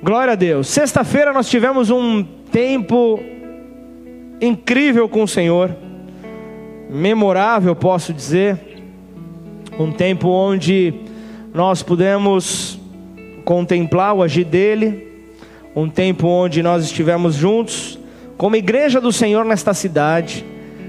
[0.00, 0.68] Glória a Deus.
[0.68, 3.18] Sexta-feira nós tivemos um tempo
[4.40, 5.74] incrível com o Senhor,
[6.88, 8.56] memorável, posso dizer.
[9.76, 10.94] Um tempo onde
[11.52, 12.78] nós pudemos
[13.44, 15.26] contemplar o agir dele,
[15.74, 17.98] um tempo onde nós estivemos juntos,
[18.36, 20.44] como igreja do Senhor nesta cidade,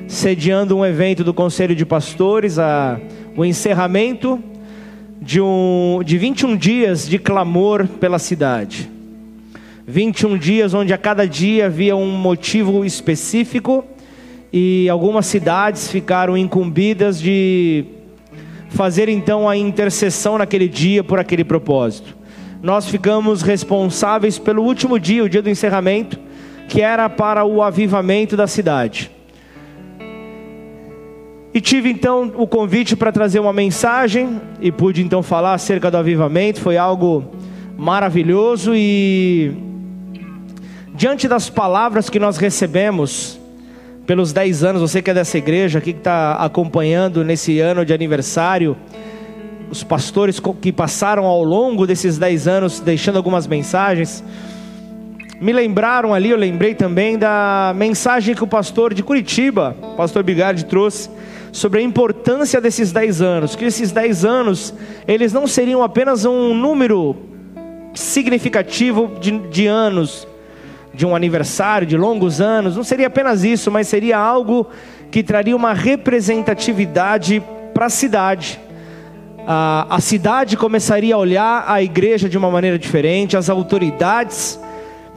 [0.08, 3.00] sediando um evento do Conselho de Pastores, a,
[3.36, 4.40] o encerramento
[5.20, 8.99] de, um, de 21 dias de clamor pela cidade.
[9.90, 13.84] 21 dias onde a cada dia havia um motivo específico
[14.54, 17.86] e algumas cidades ficaram incumbidas de
[18.70, 22.16] fazer então a intercessão naquele dia por aquele propósito.
[22.62, 26.20] Nós ficamos responsáveis pelo último dia, o dia do encerramento,
[26.68, 29.10] que era para o avivamento da cidade.
[31.52, 35.98] E tive então o convite para trazer uma mensagem e pude então falar acerca do
[35.98, 37.26] avivamento, foi algo
[37.76, 39.69] maravilhoso e
[41.00, 43.40] diante das palavras que nós recebemos
[44.06, 47.94] pelos 10 anos, você que é dessa igreja aqui que está acompanhando nesse ano de
[47.94, 48.76] aniversário,
[49.72, 54.22] os pastores que passaram ao longo desses 10 anos deixando algumas mensagens,
[55.40, 60.66] me lembraram ali, eu lembrei também da mensagem que o pastor de Curitiba, pastor Bigardi,
[60.66, 61.10] trouxe
[61.54, 64.74] sobre a importância desses 10 anos, que esses 10 anos,
[65.08, 67.16] eles não seriam apenas um número
[67.94, 70.28] significativo de, de anos,
[71.00, 74.68] de um aniversário, de longos anos, não seria apenas isso, mas seria algo
[75.10, 77.42] que traria uma representatividade
[77.74, 78.60] para a cidade.
[79.48, 84.60] A, cidade começaria a olhar a igreja de uma maneira diferente, as autoridades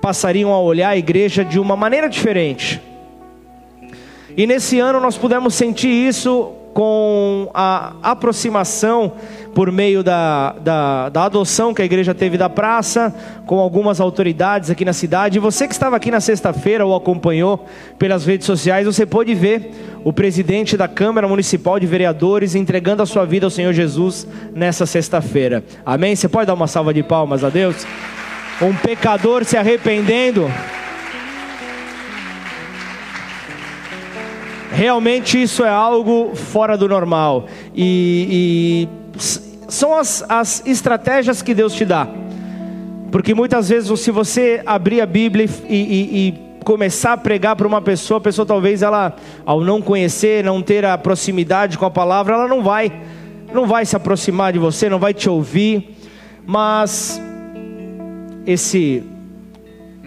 [0.00, 2.80] passariam a olhar a igreja de uma maneira diferente.
[4.36, 9.14] E nesse ano nós pudemos sentir isso com a aproximação
[9.54, 13.14] por meio da, da, da, adoção que a igreja teve da praça,
[13.46, 15.36] com algumas autoridades aqui na cidade.
[15.36, 17.66] E você que estava aqui na sexta-feira ou acompanhou
[17.98, 23.06] pelas redes sociais, você pôde ver o presidente da Câmara Municipal de Vereadores entregando a
[23.06, 25.62] sua vida ao Senhor Jesus nessa sexta-feira.
[25.84, 26.16] Amém?
[26.16, 27.86] Você pode dar uma salva de palmas a Deus?
[28.60, 30.50] Um pecador se arrependendo.
[34.72, 37.46] Realmente isso é algo fora do normal.
[37.74, 39.01] E, e
[39.82, 42.06] são as, as estratégias que Deus te dá.
[43.10, 47.66] Porque muitas vezes, se você abrir a Bíblia e, e, e começar a pregar para
[47.66, 51.90] uma pessoa, a pessoa talvez ela, ao não conhecer, não ter a proximidade com a
[51.90, 52.92] palavra, ela não vai,
[53.52, 55.96] não vai se aproximar de você, não vai te ouvir.
[56.46, 57.20] Mas
[58.46, 59.02] esse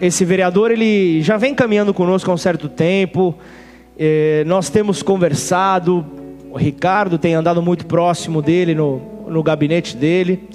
[0.00, 3.34] esse vereador ele já vem caminhando conosco há um certo tempo.
[3.98, 6.02] É, nós temos conversado,
[6.50, 10.48] o Ricardo tem andado muito próximo dele, no, no gabinete dele.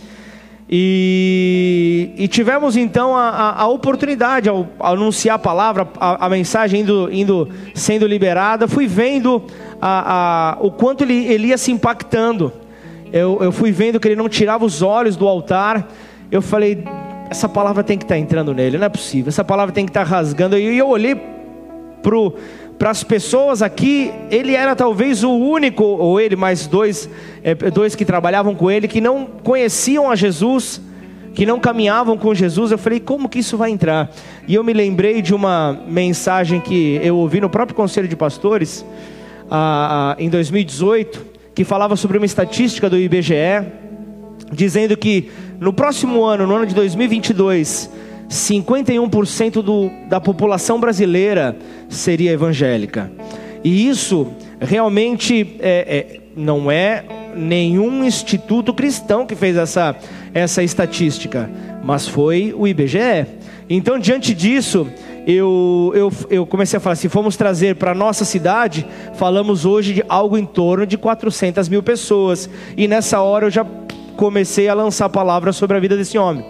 [0.74, 6.80] E, e tivemos então a, a, a oportunidade, ao, anunciar a palavra, a, a mensagem
[6.82, 9.44] indo, indo, sendo liberada, fui vendo
[10.60, 12.54] o quanto ele, ele ia se impactando.
[13.12, 15.90] Eu, eu fui vendo que ele não tirava os olhos do altar.
[16.32, 16.86] Eu falei,
[17.30, 19.28] essa palavra tem que estar entrando nele, não é possível.
[19.28, 20.58] Essa palavra tem que estar rasgando.
[20.58, 21.16] E eu olhei
[22.02, 22.34] pro
[22.82, 27.08] para as pessoas aqui, ele era talvez o único, ou ele mais dois,
[27.44, 30.82] é, dois que trabalhavam com ele, que não conheciam a Jesus,
[31.36, 32.72] que não caminhavam com Jesus.
[32.72, 34.10] Eu falei, como que isso vai entrar?
[34.48, 38.84] E eu me lembrei de uma mensagem que eu ouvi no próprio Conselho de Pastores,
[40.18, 43.64] em 2018, que falava sobre uma estatística do IBGE,
[44.52, 47.92] dizendo que no próximo ano, no ano de 2022,
[48.32, 51.56] 51% do, da população brasileira
[51.90, 53.12] seria evangélica.
[53.62, 54.26] E isso
[54.60, 57.04] realmente é, é, não é
[57.36, 59.98] nenhum instituto cristão que fez essa,
[60.34, 61.50] essa estatística,
[61.84, 63.28] mas foi o IBGE.
[63.70, 64.88] Então, diante disso,
[65.28, 69.94] eu, eu, eu comecei a falar: se formos trazer para a nossa cidade, falamos hoje
[69.94, 72.50] de algo em torno de 400 mil pessoas.
[72.78, 73.66] E nessa hora eu já
[74.16, 76.46] comecei a lançar palavras sobre a vida desse homem.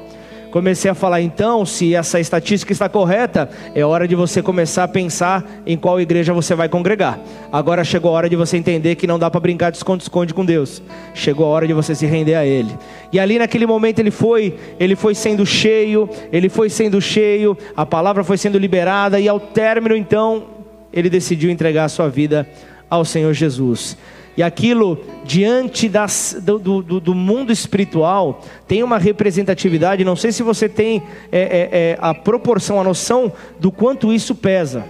[0.52, 4.88] Comecei a falar, então, se essa estatística está correta, é hora de você começar a
[4.88, 7.18] pensar em qual igreja você vai congregar.
[7.50, 10.44] Agora chegou a hora de você entender que não dá para brincar de esconde-esconde com
[10.44, 10.82] Deus.
[11.14, 12.78] Chegou a hora de você se render a Ele.
[13.14, 17.86] E ali naquele momento ele foi, ele foi sendo cheio, ele foi sendo cheio, a
[17.86, 20.48] palavra foi sendo liberada, e ao término, então,
[20.92, 22.46] ele decidiu entregar a sua vida
[22.90, 23.98] ao Senhor Jesus.
[24.36, 30.06] E aquilo, diante das, do, do, do, mundo espiritual, tem uma representatividade.
[30.06, 34.34] Não sei se você tem é, é, é, a proporção, a noção do quanto isso
[34.34, 34.86] pesa.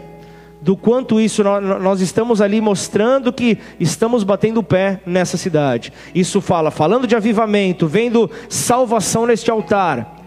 [0.62, 5.92] Do quanto isso nós, nós estamos ali mostrando que estamos batendo o pé nessa cidade.
[6.14, 10.18] Isso fala, falando de avivamento, vendo salvação neste altar.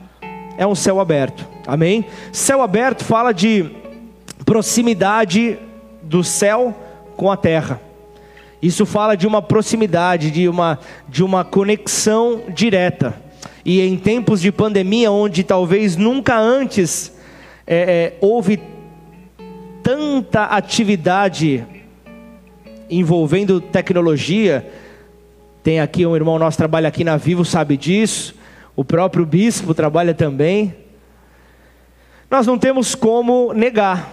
[0.58, 1.46] é um céu aberto.
[1.64, 2.05] Amém?
[2.32, 3.70] Céu aberto fala de
[4.44, 5.56] proximidade
[6.02, 6.75] do céu
[7.16, 7.81] com a terra.
[8.64, 13.14] Isso fala de uma proximidade, de uma, de uma conexão direta.
[13.62, 17.12] E em tempos de pandemia, onde talvez nunca antes
[17.66, 18.58] é, é, houve
[19.82, 21.62] tanta atividade
[22.88, 24.66] envolvendo tecnologia,
[25.62, 28.34] tem aqui um irmão nosso trabalha aqui na Vivo, sabe disso.
[28.75, 30.75] O próprio bispo trabalha também.
[32.31, 34.11] Nós não temos como negar.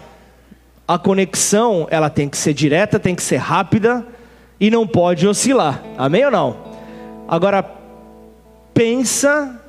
[0.86, 4.06] A conexão, ela tem que ser direta, tem que ser rápida
[4.62, 5.84] e não pode oscilar.
[5.98, 6.56] Amém ou não?
[7.28, 7.66] Agora
[8.76, 9.60] pensa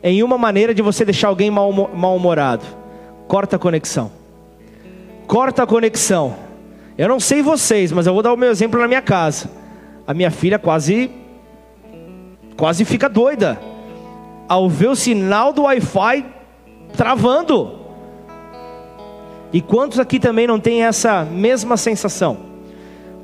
[0.00, 2.64] em uma maneira de você deixar alguém mal-humorado.
[3.26, 4.12] Corta a conexão.
[5.26, 6.36] Corta a conexão.
[6.96, 9.50] Eu não sei vocês, mas eu vou dar o meu exemplo na minha casa.
[10.06, 11.10] A minha filha quase
[12.56, 13.60] quase fica doida
[14.48, 16.24] ao ver o sinal do Wi-Fi
[16.96, 17.76] travando.
[19.52, 22.47] E quantos aqui também não tem essa mesma sensação?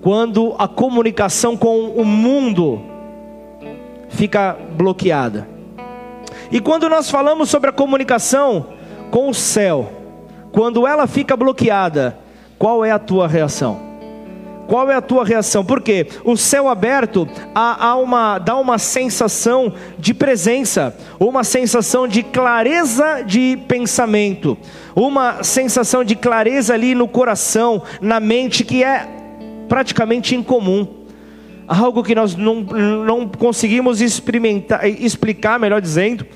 [0.05, 2.83] Quando a comunicação com o mundo
[4.11, 5.49] fica bloqueada.
[6.53, 8.67] E quando nós falamos sobre a comunicação
[9.11, 9.91] com o céu,
[10.53, 12.19] quando ela fica bloqueada,
[12.59, 13.81] qual é a tua reação?
[14.67, 15.65] Qual é a tua reação?
[15.65, 22.23] Porque o céu aberto há, há uma, dá uma sensação de presença, uma sensação de
[22.23, 24.59] clareza de pensamento,
[24.95, 29.24] uma sensação de clareza ali no coração, na mente, que é
[29.69, 31.05] praticamente incomum.
[31.67, 36.27] Algo que nós não, não conseguimos experimentar, explicar, melhor dizendo,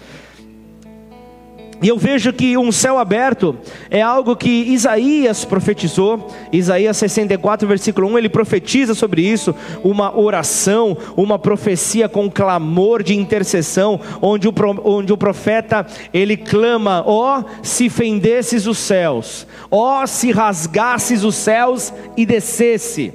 [1.81, 3.57] e eu vejo que um céu aberto
[3.89, 9.55] é algo que Isaías profetizou, Isaías 64, versículo 1, ele profetiza sobre isso,
[9.85, 14.55] uma oração, uma profecia com clamor de intercessão, onde o,
[14.85, 21.23] onde o profeta ele clama: ó, oh, se fendesses os céus, ó, oh, se rasgasses
[21.23, 23.13] os céus e descesse.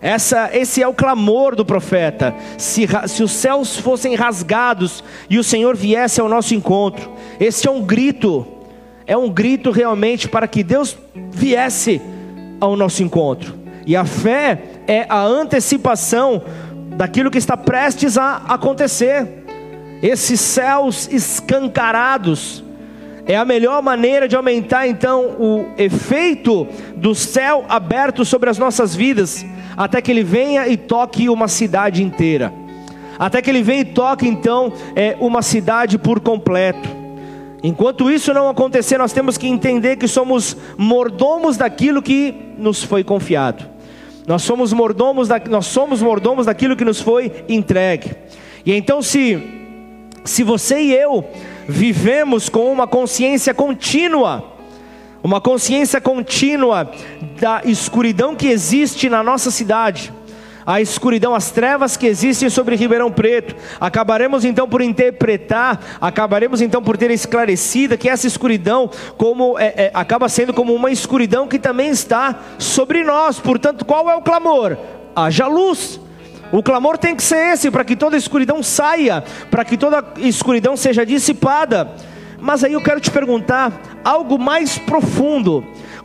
[0.00, 2.34] Essa, esse é o clamor do profeta.
[2.56, 7.10] Se, se os céus fossem rasgados e o Senhor viesse ao nosso encontro,
[7.40, 8.46] esse é um grito,
[9.06, 10.96] é um grito realmente para que Deus
[11.30, 12.00] viesse
[12.60, 13.54] ao nosso encontro.
[13.86, 16.42] E a fé é a antecipação
[16.96, 19.44] daquilo que está prestes a acontecer.
[20.02, 22.62] Esses céus escancarados
[23.28, 26.66] é a melhor maneira de aumentar então o efeito
[26.96, 29.44] do céu aberto sobre as nossas vidas
[29.76, 32.50] até que ele venha e toque uma cidade inteira,
[33.18, 36.88] até que ele venha e toque então é, uma cidade por completo.
[37.62, 43.04] Enquanto isso não acontecer, nós temos que entender que somos mordomos daquilo que nos foi
[43.04, 43.64] confiado.
[44.26, 48.12] Nós somos mordomos, da, nós somos mordomos daquilo que nos foi entregue.
[48.64, 49.42] E então, se,
[50.24, 51.24] se você e eu
[51.68, 54.56] vivemos com uma consciência contínua,
[55.22, 56.90] uma consciência contínua
[57.38, 60.10] da escuridão que existe na nossa cidade,
[60.64, 63.56] a escuridão, as trevas que existem sobre Ribeirão Preto.
[63.80, 69.90] Acabaremos então por interpretar, acabaremos então por ter esclarecida que essa escuridão como é, é,
[69.94, 73.38] acaba sendo como uma escuridão que também está sobre nós.
[73.38, 74.76] Portanto, qual é o clamor?
[75.16, 76.00] Haja luz.
[76.50, 80.76] O clamor tem que ser esse, para que toda escuridão saia, para que toda escuridão
[80.76, 81.92] seja dissipada.
[82.40, 85.64] Mas aí eu quero te perguntar algo mais profundo: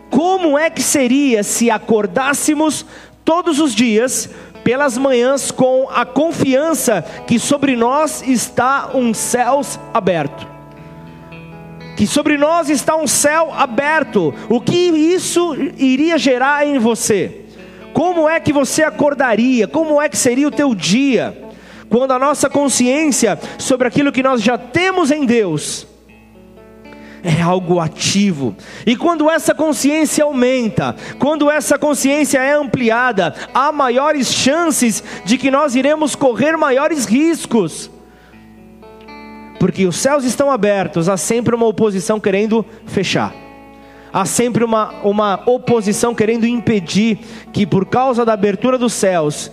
[0.09, 2.85] como é que seria se acordássemos
[3.23, 4.29] todos os dias,
[4.63, 9.61] pelas manhãs, com a confiança que sobre nós está um céu
[9.93, 10.51] aberto?
[11.95, 17.42] Que sobre nós está um céu aberto, o que isso iria gerar em você?
[17.93, 19.67] Como é que você acordaria?
[19.67, 21.37] Como é que seria o teu dia?
[21.89, 25.87] Quando a nossa consciência sobre aquilo que nós já temos em Deus
[27.23, 28.55] é algo ativo.
[28.85, 35.49] E quando essa consciência aumenta, quando essa consciência é ampliada, há maiores chances de que
[35.49, 37.89] nós iremos correr maiores riscos.
[39.57, 43.42] Porque os céus estão abertos, há sempre uma oposição querendo fechar.
[44.13, 47.17] Há sempre uma, uma oposição querendo impedir
[47.51, 49.51] que, por causa da abertura dos céus,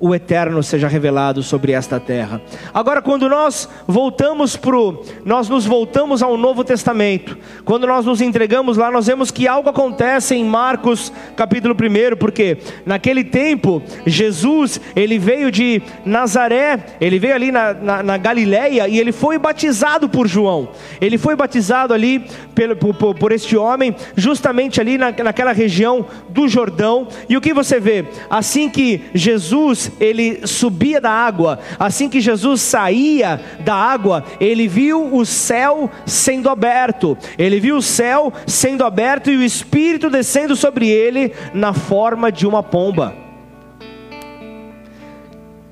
[0.00, 2.40] o eterno seja revelado sobre esta terra.
[2.72, 8.76] Agora, quando nós voltamos pro, nós nos voltamos ao Novo Testamento, quando nós nos entregamos
[8.76, 15.18] lá, nós vemos que algo acontece em Marcos capítulo 1, porque naquele tempo Jesus ele
[15.18, 20.28] veio de Nazaré, ele veio ali na, na, na Galileia e ele foi batizado por
[20.28, 20.68] João.
[21.00, 22.24] Ele foi batizado ali
[22.54, 27.08] pelo, por, por este homem, justamente ali na, naquela região do Jordão.
[27.28, 28.04] E o que você vê?
[28.30, 35.14] Assim que Jesus Ele subia da água, assim que Jesus saía da água, ele viu
[35.14, 37.16] o céu sendo aberto.
[37.38, 42.46] Ele viu o céu sendo aberto e o Espírito descendo sobre ele na forma de
[42.46, 43.14] uma pomba.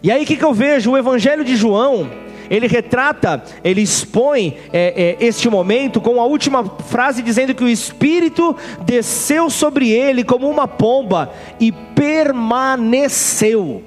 [0.02, 0.92] E aí o que, que eu vejo?
[0.92, 2.08] O Evangelho de João,
[2.48, 7.68] ele retrata, ele expõe é, é, este momento com a última frase dizendo que o
[7.68, 13.82] Espírito desceu sobre ele como uma pomba e permaneceu.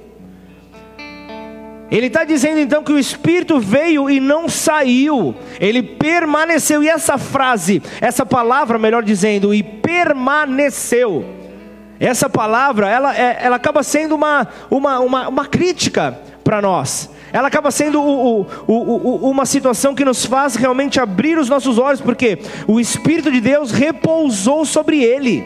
[1.92, 6.84] Ele está dizendo então que o Espírito veio e não saiu, ele permaneceu.
[6.84, 11.26] E essa frase, essa palavra, melhor dizendo, e permaneceu.
[12.00, 17.10] Essa palavra, ela, é, ela acaba sendo uma, uma, uma, uma crítica para nós.
[17.34, 21.78] Ela acaba sendo o, o, o, uma situação que nos faz realmente abrir os nossos
[21.78, 25.46] olhos, porque o Espírito de Deus repousou sobre ele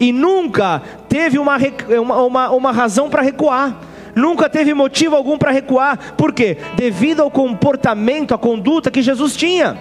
[0.00, 1.58] e nunca teve uma,
[2.00, 3.89] uma, uma razão para recuar.
[4.14, 6.58] Nunca teve motivo algum para recuar, por quê?
[6.76, 9.76] Devido ao comportamento, à conduta que Jesus tinha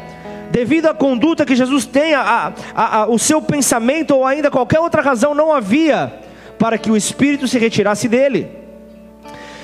[0.51, 4.79] devido à conduta que Jesus tem, a, a, a, o seu pensamento ou ainda qualquer
[4.79, 6.12] outra razão não havia
[6.57, 8.50] para que o Espírito se retirasse dele.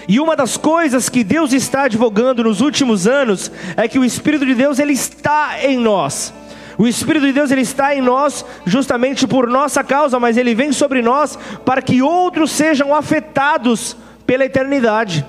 [0.07, 4.45] E uma das coisas que Deus está advogando nos últimos anos é que o Espírito
[4.45, 6.31] de Deus ele está em nós.
[6.77, 10.71] O Espírito de Deus ele está em nós justamente por nossa causa, mas ele vem
[10.71, 15.25] sobre nós para que outros sejam afetados pela eternidade.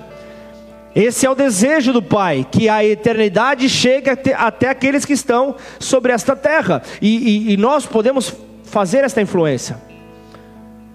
[0.95, 6.11] Esse é o desejo do Pai, que a eternidade chegue até, aqueles que estão sobre
[6.11, 9.77] esta terra, e, e, e nós podemos fazer esta influência.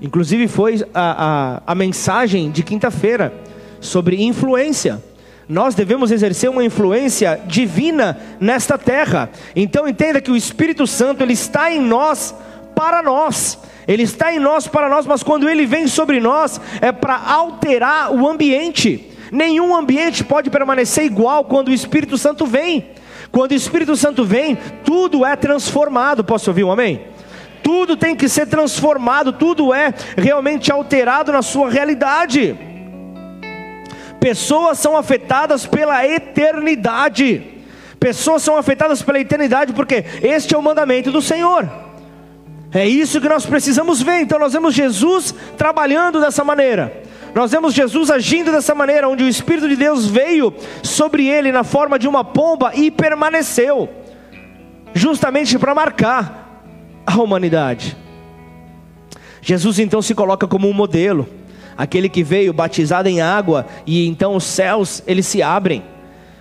[0.00, 3.32] Inclusive, foi a, a, a mensagem de quinta-feira
[3.80, 5.00] sobre influência.
[5.48, 9.30] Nós devemos exercer uma influência divina nesta terra.
[9.54, 12.34] Então entenda que o Espírito Santo ele está em nós
[12.74, 13.58] para nós.
[13.86, 18.12] Ele está em nós para nós, mas quando ele vem sobre nós é para alterar
[18.12, 19.10] o ambiente.
[19.30, 22.90] Nenhum ambiente pode permanecer igual quando o Espírito Santo vem.
[23.30, 26.22] Quando o Espírito Santo vem, tudo é transformado.
[26.22, 27.06] Posso ouvir um amém?
[27.62, 32.58] Tudo tem que ser transformado, tudo é realmente alterado na sua realidade.
[34.20, 37.42] Pessoas são afetadas pela eternidade.
[37.98, 41.68] Pessoas são afetadas pela eternidade porque este é o mandamento do Senhor.
[42.72, 44.20] É isso que nós precisamos ver.
[44.20, 47.02] Então nós vemos Jesus trabalhando dessa maneira.
[47.34, 50.52] Nós vemos Jesus agindo dessa maneira, onde o Espírito de Deus veio
[50.82, 53.88] sobre ele na forma de uma pomba e permaneceu,
[54.92, 56.62] justamente para marcar
[57.06, 57.96] a humanidade.
[59.40, 61.26] Jesus então se coloca como um modelo
[61.76, 65.82] aquele que veio batizado em água e então os céus eles se abrem,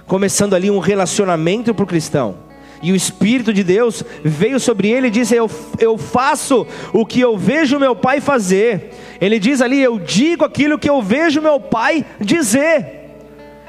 [0.06, 2.50] começando ali um relacionamento para o cristão.
[2.82, 7.20] E o Espírito de Deus veio sobre ele e disse: eu, eu faço o que
[7.20, 8.92] eu vejo meu pai fazer.
[9.20, 13.02] Ele diz ali: Eu digo aquilo que eu vejo meu pai dizer.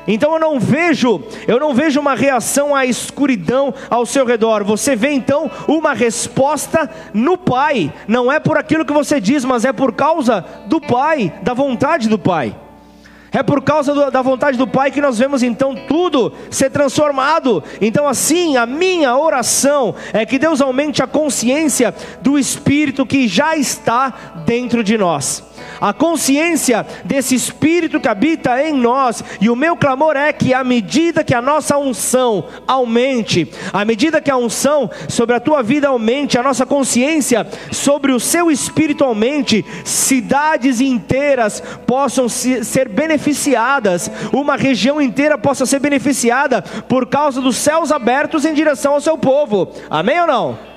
[0.07, 4.65] Então eu não vejo, eu não vejo uma reação à escuridão ao seu redor.
[4.65, 7.93] Você vê então uma resposta no Pai.
[8.09, 12.09] Não é por aquilo que você diz, mas é por causa do Pai, da vontade
[12.09, 12.57] do Pai.
[13.33, 17.63] É por causa do, da vontade do Pai que nós vemos então tudo ser transformado.
[17.81, 23.57] Então, assim, a minha oração é que Deus aumente a consciência do Espírito que já
[23.57, 25.52] está dentro de nós
[25.83, 30.63] a consciência desse Espírito que habita em nós, e o meu clamor é que, à
[30.63, 35.89] medida que a nossa unção aumente, à medida que a unção sobre a tua vida
[35.89, 44.55] aumente, a nossa consciência sobre o seu Espírito aumente, cidades inteiras possam ser beneficiadas, uma
[44.55, 49.73] região inteira possa ser beneficiada por causa dos céus abertos em direção ao seu povo.
[49.91, 50.72] Amém ou não?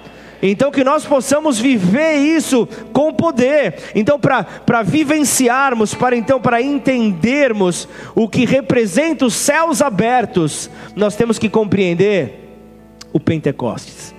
[0.47, 3.75] Então que nós possamos viver isso com poder.
[3.95, 11.39] Então para vivenciarmos, para então para entendermos o que representa os céus abertos, nós temos
[11.39, 12.59] que compreender
[13.11, 14.13] o Pentecostes.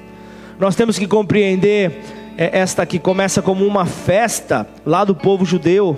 [0.59, 2.02] Nós temos que compreender
[2.37, 5.97] é, esta que começa como uma festa lá do povo judeu.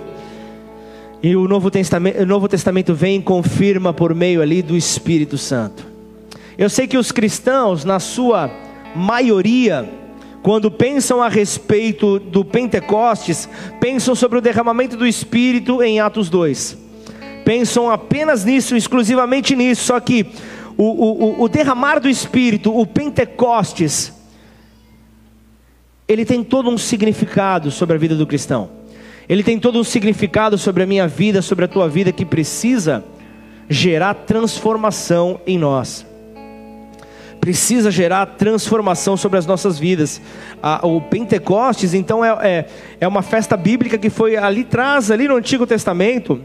[1.23, 5.37] E o Novo Testamento, o Novo Testamento vem e confirma por meio ali do Espírito
[5.39, 5.85] Santo.
[6.55, 8.51] Eu sei que os cristãos, na sua
[8.95, 9.98] maioria,
[10.41, 16.77] quando pensam a respeito do Pentecostes, pensam sobre o derramamento do Espírito em Atos 2.
[17.43, 19.83] Pensam apenas nisso, exclusivamente nisso.
[19.83, 20.25] Só que
[20.77, 24.13] o, o, o derramar do Espírito, o Pentecostes,
[26.07, 28.69] ele tem todo um significado sobre a vida do cristão.
[29.27, 33.03] Ele tem todo um significado sobre a minha vida, sobre a tua vida, que precisa
[33.69, 36.08] gerar transformação em nós
[37.39, 40.21] precisa gerar transformação sobre as nossas vidas.
[40.83, 42.65] o Pentecostes, então, é, é,
[43.01, 46.41] é uma festa bíblica que foi ali atrás, ali no Antigo Testamento,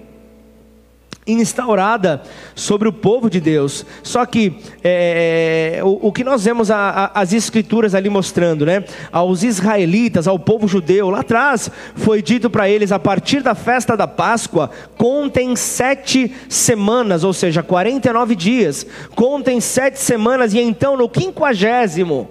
[1.26, 2.22] instaurada
[2.54, 3.84] sobre o povo de Deus.
[4.02, 6.76] Só que é, é, o, o, que nós vemos a,
[7.14, 8.84] a, as escrituras ali mostrando, né?
[9.10, 13.96] Aos israelitas, ao povo judeu, lá atrás foi dito para eles a partir da festa
[13.96, 18.86] da Páscoa, contem sete semanas, ou seja, 49 dias.
[19.14, 22.28] Contem sete semanas e então no quinquagésimo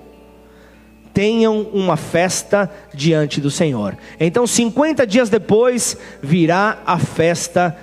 [1.14, 3.96] tenham uma festa diante do Senhor.
[4.20, 7.78] Então, 50 dias depois virá a festa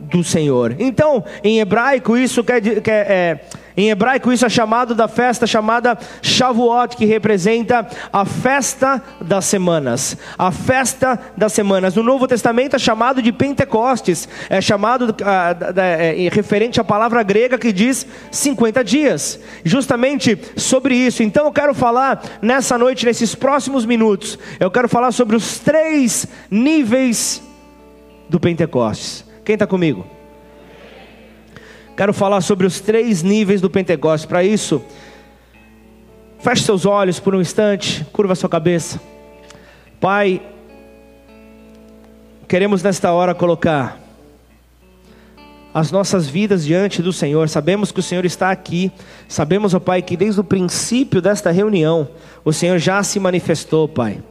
[0.00, 0.74] do Senhor.
[0.78, 3.40] Então, em hebraico isso quer, quer é,
[3.76, 10.16] em hebraico isso é chamado da festa chamada Shavuot, que representa a festa das semanas.
[10.36, 11.94] A festa das semanas.
[11.94, 15.14] No Novo Testamento é chamado de Pentecostes, é chamado
[15.76, 19.40] é, referente à palavra grega que diz 50 dias.
[19.64, 21.22] Justamente sobre isso.
[21.22, 26.26] Então eu quero falar nessa noite, nesses próximos minutos, eu quero falar sobre os três
[26.50, 27.42] níveis
[28.28, 29.29] do Pentecostes.
[29.50, 30.06] Quem está comigo?
[31.96, 34.24] Quero falar sobre os três níveis do Pentecostes.
[34.24, 34.80] Para isso,
[36.38, 39.00] feche seus olhos por um instante, curva sua cabeça.
[40.00, 40.40] Pai,
[42.46, 43.98] queremos nesta hora colocar
[45.74, 47.48] as nossas vidas diante do Senhor.
[47.48, 48.92] Sabemos que o Senhor está aqui.
[49.26, 52.08] Sabemos, ó Pai, que desde o princípio desta reunião
[52.44, 54.22] o Senhor já se manifestou, Pai.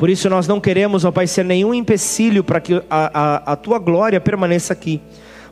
[0.00, 3.54] Por isso nós não queremos, ó Pai, ser nenhum empecilho para que a, a, a
[3.54, 4.98] tua glória permaneça aqui.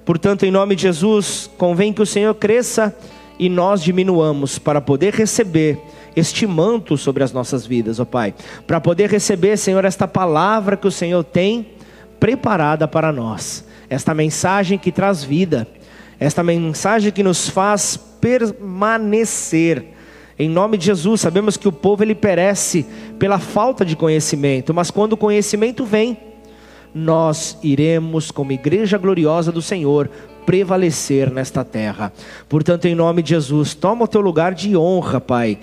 [0.07, 2.97] Portanto, em nome de Jesus, convém que o Senhor cresça
[3.39, 5.79] e nós diminuamos para poder receber
[6.17, 8.35] este manto sobre as nossas vidas, ó Pai.
[8.67, 11.67] Para poder receber, Senhor, esta palavra que o Senhor tem
[12.19, 13.67] preparada para nós.
[13.91, 15.69] Esta mensagem que traz vida.
[16.19, 19.98] Esta mensagem que nos faz permanecer
[20.39, 22.87] em nome de Jesus, sabemos que o povo ele perece
[23.19, 26.17] pela falta de conhecimento, mas quando o conhecimento vem,
[26.95, 30.09] nós iremos, como igreja gloriosa do Senhor,
[30.47, 32.13] prevalecer nesta terra.
[32.49, 35.59] Portanto, em nome de Jesus, toma o teu lugar de honra, Pai,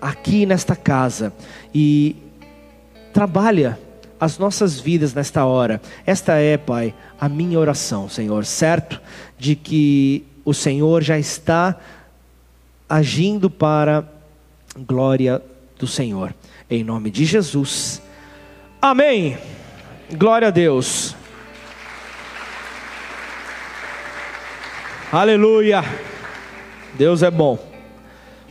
[0.00, 1.32] aqui nesta casa
[1.74, 2.16] e
[3.12, 3.78] trabalha
[4.18, 5.80] as nossas vidas nesta hora.
[6.06, 9.00] Esta é, Pai, a minha oração, Senhor, certo
[9.38, 11.76] de que o Senhor já está
[12.88, 14.19] agindo para
[14.76, 15.42] glória
[15.78, 16.34] do Senhor.
[16.68, 18.00] Em nome de Jesus.
[18.80, 19.36] Amém.
[20.16, 21.14] Glória a Deus.
[25.12, 25.84] Aleluia.
[26.94, 27.58] Deus é bom.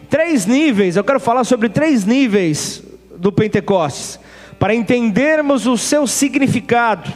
[0.10, 2.84] Três níveis, eu quero falar sobre três níveis
[3.16, 4.20] do Pentecostes,
[4.58, 7.14] para entendermos o seu significado.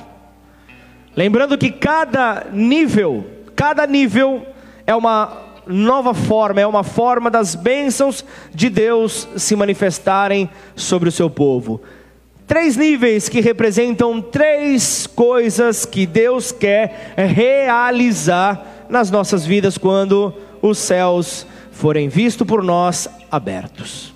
[1.15, 4.45] Lembrando que cada nível, cada nível
[4.85, 8.23] é uma nova forma, é uma forma das bênçãos
[8.53, 11.81] de Deus se manifestarem sobre o seu povo.
[12.47, 20.77] Três níveis que representam três coisas que Deus quer realizar nas nossas vidas quando os
[20.77, 24.13] céus forem vistos por nós abertos.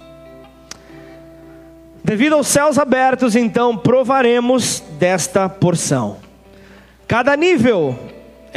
[2.04, 6.18] Devido aos céus abertos, então provaremos desta porção.
[7.08, 7.98] Cada nível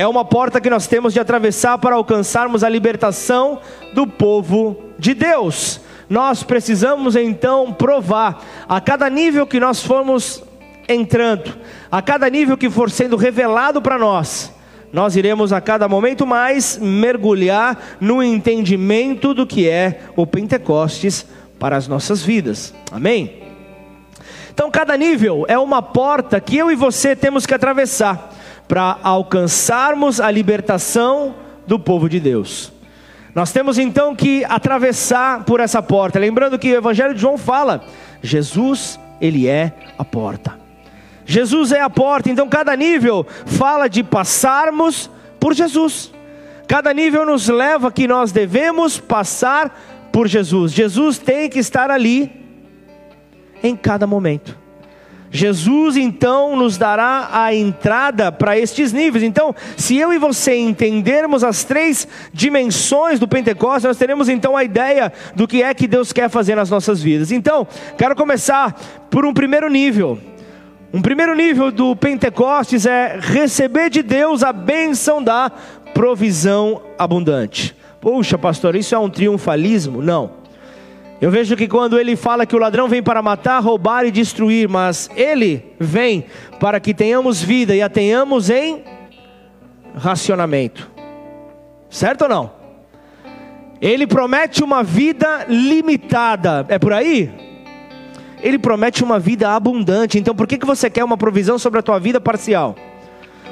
[0.00, 3.60] é uma porta que nós temos de atravessar para alcançarmos a libertação
[3.92, 5.78] do povo de Deus.
[6.08, 10.42] Nós precisamos então provar a cada nível que nós formos
[10.88, 11.54] entrando,
[11.92, 14.50] a cada nível que for sendo revelado para nós,
[14.90, 21.26] nós iremos a cada momento mais mergulhar no entendimento do que é o Pentecostes
[21.58, 22.72] para as nossas vidas.
[22.90, 23.42] Amém?
[24.50, 28.39] Então, cada nível é uma porta que eu e você temos que atravessar
[28.70, 31.34] para alcançarmos a libertação
[31.66, 32.72] do povo de Deus.
[33.34, 36.20] Nós temos então que atravessar por essa porta.
[36.20, 37.84] Lembrando que o Evangelho de João fala:
[38.22, 40.56] Jesus, ele é a porta.
[41.26, 46.12] Jesus é a porta, então cada nível fala de passarmos por Jesus.
[46.68, 50.70] Cada nível nos leva que nós devemos passar por Jesus.
[50.70, 52.30] Jesus tem que estar ali
[53.64, 54.59] em cada momento.
[55.30, 59.22] Jesus então nos dará a entrada para estes níveis.
[59.22, 64.64] Então, se eu e você entendermos as três dimensões do Pentecostes, nós teremos então a
[64.64, 67.30] ideia do que é que Deus quer fazer nas nossas vidas.
[67.30, 67.66] Então,
[67.96, 68.72] quero começar
[69.08, 70.18] por um primeiro nível.
[70.92, 75.50] Um primeiro nível do Pentecostes é receber de Deus a bênção da
[75.94, 77.76] provisão abundante.
[78.00, 80.02] Puxa, pastor, isso é um triunfalismo?
[80.02, 80.39] Não.
[81.20, 84.66] Eu vejo que quando ele fala que o ladrão vem para matar, roubar e destruir,
[84.66, 86.24] mas ele vem
[86.58, 88.82] para que tenhamos vida e a tenhamos em
[89.94, 90.90] racionamento.
[91.90, 92.52] Certo ou não?
[93.82, 96.64] Ele promete uma vida limitada.
[96.68, 97.30] É por aí?
[98.42, 100.18] Ele promete uma vida abundante.
[100.18, 102.74] Então por que, que você quer uma provisão sobre a tua vida parcial?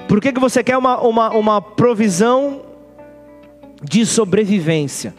[0.09, 2.63] Por que, que você quer uma, uma, uma provisão
[3.83, 5.15] de sobrevivência?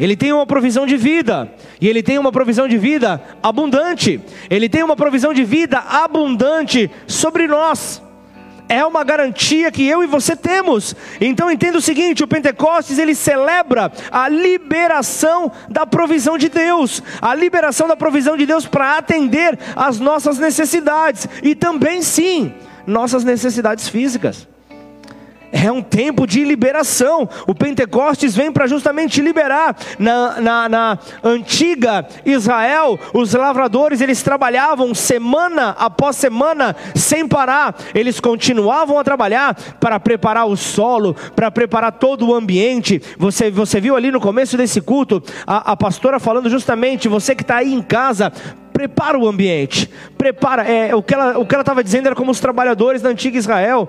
[0.00, 4.18] Ele tem uma provisão de vida, e ele tem uma provisão de vida abundante.
[4.48, 8.02] Ele tem uma provisão de vida abundante sobre nós.
[8.66, 10.94] É uma garantia que eu e você temos.
[11.20, 17.34] Então entenda o seguinte: o Pentecostes ele celebra a liberação da provisão de Deus, a
[17.34, 22.54] liberação da provisão de Deus para atender às nossas necessidades e também sim
[22.86, 24.48] nossas necessidades físicas.
[25.52, 27.28] É um tempo de liberação.
[27.46, 29.76] O Pentecostes vem para justamente liberar.
[29.98, 37.76] Na, na, na, antiga Israel, os lavradores eles trabalhavam semana após semana sem parar.
[37.94, 43.02] Eles continuavam a trabalhar para preparar o solo, para preparar todo o ambiente.
[43.18, 47.42] Você, você viu ali no começo desse culto a, a pastora falando justamente: você que
[47.42, 48.32] está aí em casa,
[48.72, 50.62] prepara o ambiente, prepara.
[50.62, 53.88] É, o que ela estava dizendo era como os trabalhadores da antiga Israel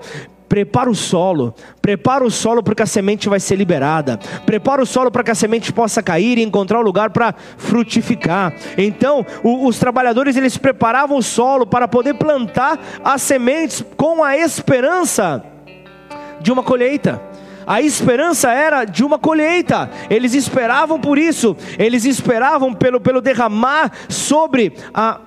[0.52, 5.10] prepara o solo, prepara o solo porque a semente vai ser liberada, prepara o solo
[5.10, 8.52] para que a semente possa cair e encontrar um lugar para frutificar.
[8.76, 14.36] Então, o, os trabalhadores eles preparavam o solo para poder plantar as sementes com a
[14.36, 15.42] esperança
[16.42, 17.18] de uma colheita.
[17.66, 19.90] A esperança era de uma colheita.
[20.10, 21.56] Eles esperavam por isso.
[21.78, 25.18] Eles esperavam pelo, pelo derramar sobre a,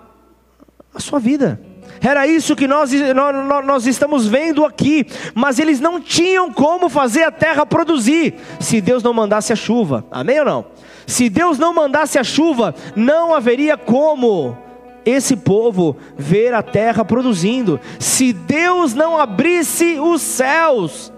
[0.93, 1.59] a sua vida.
[2.01, 5.05] Era isso que nós, nós, nós estamos vendo aqui.
[5.33, 10.05] Mas eles não tinham como fazer a terra produzir se Deus não mandasse a chuva.
[10.11, 10.65] Amém ou não?
[11.07, 14.57] Se Deus não mandasse a chuva, não haveria como
[15.05, 17.79] esse povo ver a terra produzindo.
[17.99, 21.13] Se Deus não abrisse os céus,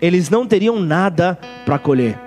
[0.00, 2.18] eles não teriam nada para colher.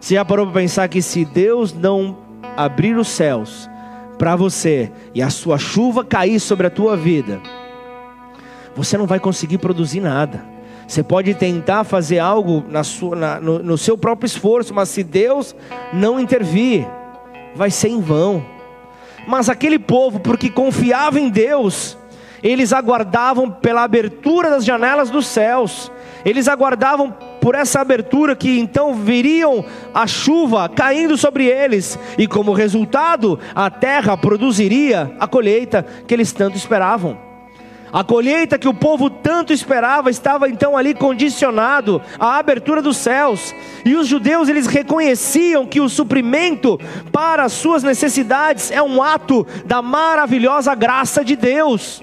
[0.00, 2.18] Você já parou para pensar que se Deus não
[2.56, 3.69] abrir os céus,
[4.20, 7.40] para você e a sua chuva cair sobre a tua vida,
[8.76, 10.44] você não vai conseguir produzir nada.
[10.86, 15.02] Você pode tentar fazer algo na sua, na, no, no seu próprio esforço, mas se
[15.02, 15.56] Deus
[15.90, 16.86] não intervir,
[17.54, 18.44] vai ser em vão.
[19.26, 21.96] Mas aquele povo, porque confiava em Deus,
[22.42, 25.90] eles aguardavam pela abertura das janelas dos céus,
[26.26, 32.52] eles aguardavam por essa abertura que então viriam a chuva caindo sobre eles, e como
[32.52, 37.30] resultado, a terra produziria a colheita que eles tanto esperavam.
[37.92, 43.52] A colheita que o povo tanto esperava estava então ali condicionado à abertura dos céus.
[43.84, 46.78] E os judeus eles reconheciam que o suprimento
[47.10, 52.00] para as suas necessidades é um ato da maravilhosa graça de Deus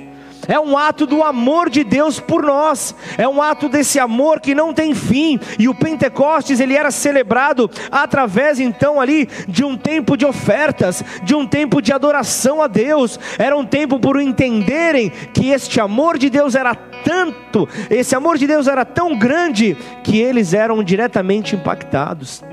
[0.48, 4.56] é um ato do amor de Deus por nós, é um ato desse amor que
[4.56, 10.16] não tem fim, e o Pentecostes ele era celebrado através então ali de um tempo
[10.16, 15.50] de ofertas, de um tempo de adoração a Deus, era um tempo por entenderem que
[15.50, 20.54] este amor de Deus era tanto, esse amor de Deus era tão grande, que eles
[20.54, 22.44] eram diretamente impactados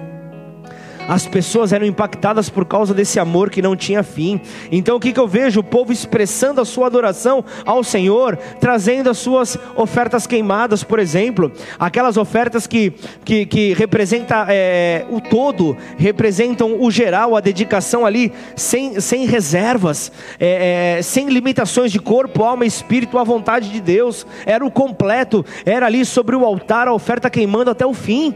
[1.08, 4.40] as pessoas eram impactadas por causa desse amor que não tinha fim.
[4.70, 5.60] Então o que, que eu vejo?
[5.60, 11.52] O povo expressando a sua adoração ao Senhor, trazendo as suas ofertas queimadas, por exemplo,
[11.78, 12.92] aquelas ofertas que,
[13.24, 20.10] que, que representam é, o todo, representam o geral, a dedicação ali, sem, sem reservas,
[20.38, 25.44] é, é, sem limitações de corpo, alma, espírito, à vontade de Deus, era o completo,
[25.64, 28.34] era ali sobre o altar a oferta queimando até o fim.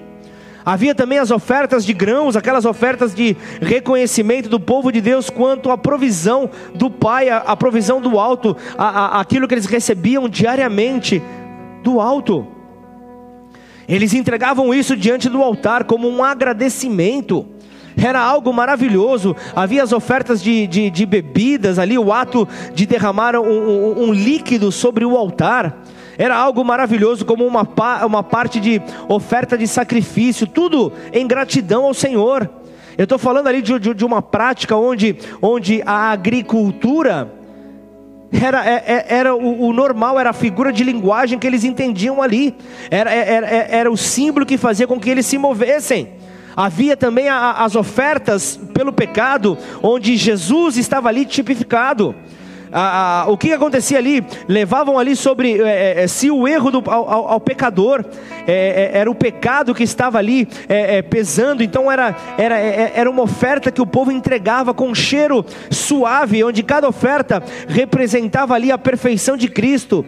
[0.69, 5.71] Havia também as ofertas de grãos, aquelas ofertas de reconhecimento do povo de Deus quanto
[5.71, 11.23] à provisão do Pai, a, provisão do alto, a, a, aquilo que eles recebiam diariamente
[11.83, 12.47] do alto.
[13.89, 17.47] Eles entregavam isso diante do altar como um agradecimento
[17.97, 19.35] era algo maravilhoso.
[19.57, 24.13] Havia as ofertas de, de, de, bebidas ali, o ato de derramar um, um, um
[24.13, 25.83] líquido sobre o altar
[26.19, 27.67] era algo maravilhoso, como uma,
[28.05, 32.51] uma parte de oferta de sacrifício, tudo em gratidão ao Senhor.
[32.99, 37.33] Eu estou falando ali de, de, de, uma prática onde, onde a agricultura
[38.33, 41.63] era, era, é, é, era o, o, normal, era a figura de linguagem que eles
[41.63, 42.53] entendiam ali,
[42.91, 46.15] era, é, era, era o símbolo que fazia com que eles se movessem.
[46.57, 52.13] Havia também a, as ofertas pelo pecado, onde Jesus estava ali tipificado
[53.29, 54.25] o que acontecia ali?
[54.47, 58.05] Levavam ali sobre é, é, se o erro do, ao, ao pecador
[58.47, 63.11] é, é era o pecado que estava ali é, é, pesando, então era, era, era
[63.11, 68.73] uma oferta que o povo entregava com um cheiro suave, onde cada oferta representava ali
[68.73, 70.05] a perfeição de Cristo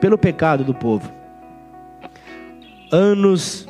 [0.00, 1.12] pelo pecado do povo.
[2.90, 3.68] Anos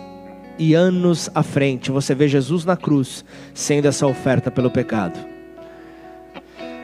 [0.59, 5.38] e anos à frente, você vê Jesus na cruz sendo essa oferta pelo pecado.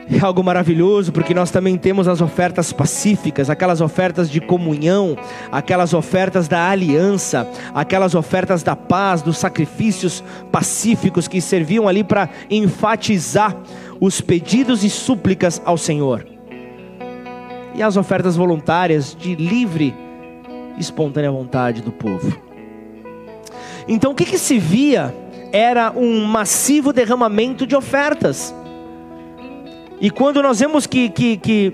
[0.09, 5.17] É algo maravilhoso, porque nós também temos as ofertas pacíficas, aquelas ofertas de comunhão,
[5.51, 12.29] aquelas ofertas da aliança, aquelas ofertas da paz, dos sacrifícios pacíficos que serviam ali para
[12.49, 13.55] enfatizar
[13.99, 16.25] os pedidos e súplicas ao Senhor.
[17.73, 19.93] E as ofertas voluntárias de livre
[20.77, 22.37] e espontânea vontade do povo.
[23.87, 25.13] Então o que, que se via
[25.51, 28.53] era um massivo derramamento de ofertas.
[29.99, 31.73] E quando nós vemos que, que, que,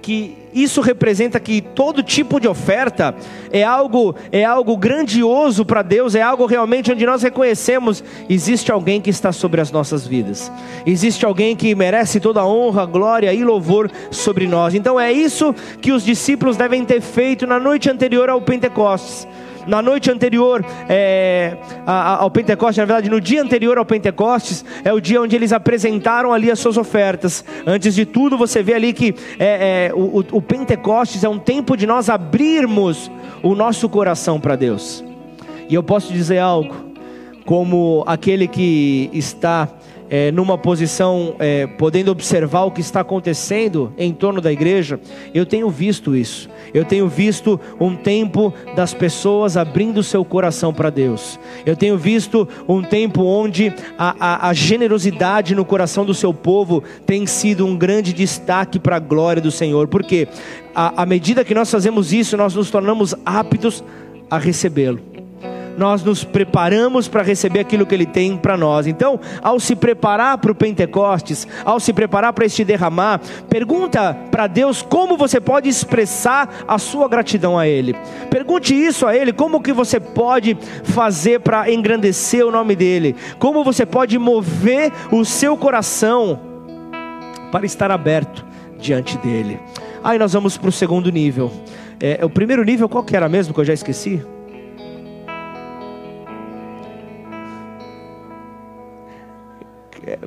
[0.00, 3.14] que isso representa que todo tipo de oferta
[3.52, 9.00] é algo é algo grandioso para Deus, é algo realmente onde nós reconhecemos existe alguém
[9.00, 10.50] que está sobre as nossas vidas.
[10.84, 14.74] Existe alguém que merece toda a honra, glória e louvor sobre nós.
[14.74, 19.28] Então é isso que os discípulos devem ter feito na noite anterior ao Pentecostes
[19.66, 25.00] na noite anterior é, ao Pentecostes, na verdade, no dia anterior ao Pentecostes, é o
[25.00, 27.44] dia onde eles apresentaram ali as suas ofertas.
[27.66, 31.76] Antes de tudo, você vê ali que é, é, o, o Pentecostes é um tempo
[31.76, 33.10] de nós abrirmos
[33.42, 35.04] o nosso coração para Deus.
[35.68, 36.74] E eu posso dizer algo,
[37.44, 39.68] como aquele que está
[40.10, 44.98] é, numa posição, é, podendo observar o que está acontecendo em torno da igreja,
[45.32, 46.50] eu tenho visto isso.
[46.72, 51.38] Eu tenho visto um tempo das pessoas abrindo seu coração para Deus.
[51.66, 56.82] Eu tenho visto um tempo onde a, a, a generosidade no coração do seu povo
[57.04, 59.88] tem sido um grande destaque para a glória do Senhor.
[59.88, 60.28] Porque
[60.74, 63.82] à medida que nós fazemos isso, nós nos tornamos aptos
[64.30, 65.09] a recebê-lo
[65.80, 68.86] nós nos preparamos para receber aquilo que Ele tem para nós.
[68.86, 74.46] Então, ao se preparar para o Pentecostes, ao se preparar para este derramar, pergunta para
[74.46, 77.96] Deus como você pode expressar a sua gratidão a Ele.
[78.28, 83.64] Pergunte isso a Ele, como que você pode fazer para engrandecer o nome dEle, como
[83.64, 86.38] você pode mover o seu coração
[87.50, 88.44] para estar aberto
[88.78, 89.58] diante dEle.
[90.04, 91.50] Aí nós vamos para o segundo nível.
[91.98, 94.22] É, o primeiro nível qual que era mesmo que eu já esqueci?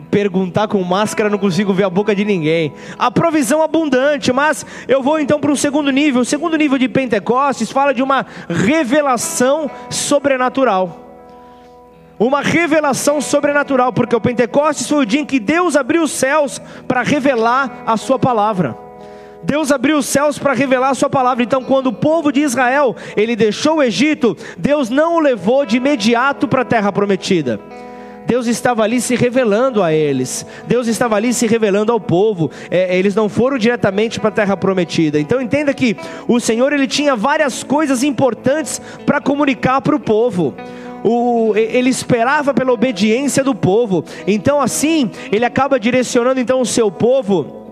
[0.10, 2.74] Perguntar com máscara, não consigo ver a boca de ninguém.
[2.98, 6.22] A provisão abundante, mas eu vou então para um segundo nível.
[6.22, 11.00] O segundo nível de Pentecostes fala de uma revelação sobrenatural.
[12.20, 16.62] Uma revelação sobrenatural, porque o Pentecostes foi o dia em que Deus abriu os céus
[16.88, 18.78] para revelar a sua palavra.
[19.44, 21.44] Deus abriu os céus para revelar a sua palavra.
[21.44, 25.78] Então, quando o povo de Israel, ele deixou o Egito, Deus não o levou de
[25.78, 27.60] imediato para a terra prometida.
[28.26, 32.50] Deus estava ali se revelando a eles, Deus estava ali se revelando ao povo.
[32.70, 35.20] É, eles não foram diretamente para a terra prometida.
[35.20, 35.96] Então entenda que
[36.28, 40.54] o Senhor ele tinha várias coisas importantes para comunicar para o povo.
[41.04, 44.06] O, ele esperava pela obediência do povo.
[44.26, 47.63] Então assim ele acaba direcionando então o seu povo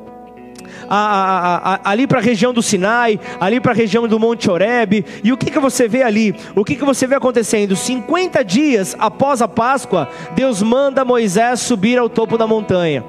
[0.94, 4.52] a, a, a, ali para a região do Sinai, ali para a região do Monte
[4.52, 5.06] Oreb.
[5.24, 6.36] E o que, que você vê ali?
[6.54, 7.78] O que, que você vê acontecendo?
[7.78, 13.06] 50 dias após a Páscoa, Deus manda Moisés subir ao topo da montanha.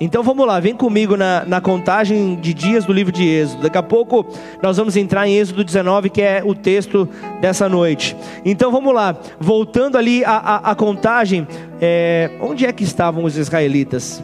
[0.00, 3.64] Então vamos lá, vem comigo na, na, contagem de dias do livro de Êxodo.
[3.64, 4.24] Daqui a pouco
[4.62, 7.06] nós vamos entrar em Êxodo 19, que é o texto
[7.42, 8.16] dessa noite.
[8.46, 11.46] Então vamos lá, voltando ali a contagem,
[11.82, 14.22] é, onde é que estavam os israelitas?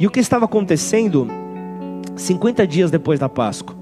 [0.00, 1.28] E o que estava acontecendo
[2.16, 3.76] 50 dias depois da Páscoa?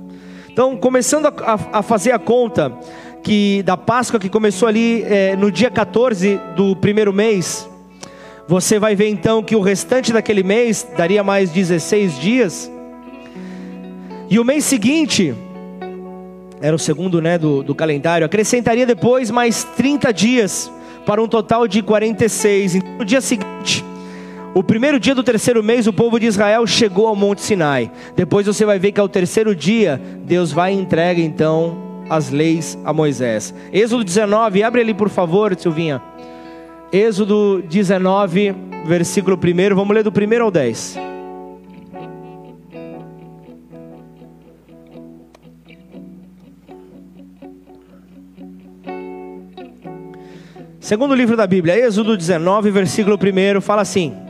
[0.51, 2.77] Então, começando a, a, fazer a conta
[3.23, 7.71] que da Páscoa que começou ali é, no dia 14 do primeiro mês,
[8.49, 12.69] você vai ver então que o restante daquele mês daria mais 16 dias.
[14.29, 15.33] E o mês seguinte,
[16.61, 20.73] era o segundo né, do, do calendário, acrescentaria depois mais 30 dias,
[21.07, 22.75] para um total de 46.
[22.75, 23.85] Então, no dia seguinte,
[24.55, 27.91] o primeiro dia do terceiro mês, o povo de Israel chegou ao Monte Sinai.
[28.17, 31.77] Depois você vai ver que ao terceiro dia, Deus vai e entrega então
[32.09, 33.55] as leis a Moisés.
[33.73, 36.03] Êxodo 19, abre ali por favor, Silvinha.
[36.91, 38.55] Êxodo 19,
[38.87, 40.99] versículo 1, vamos ler do 1 ao 10.
[50.81, 54.28] Segundo livro da Bíblia, Êxodo 19, versículo 1, fala assim: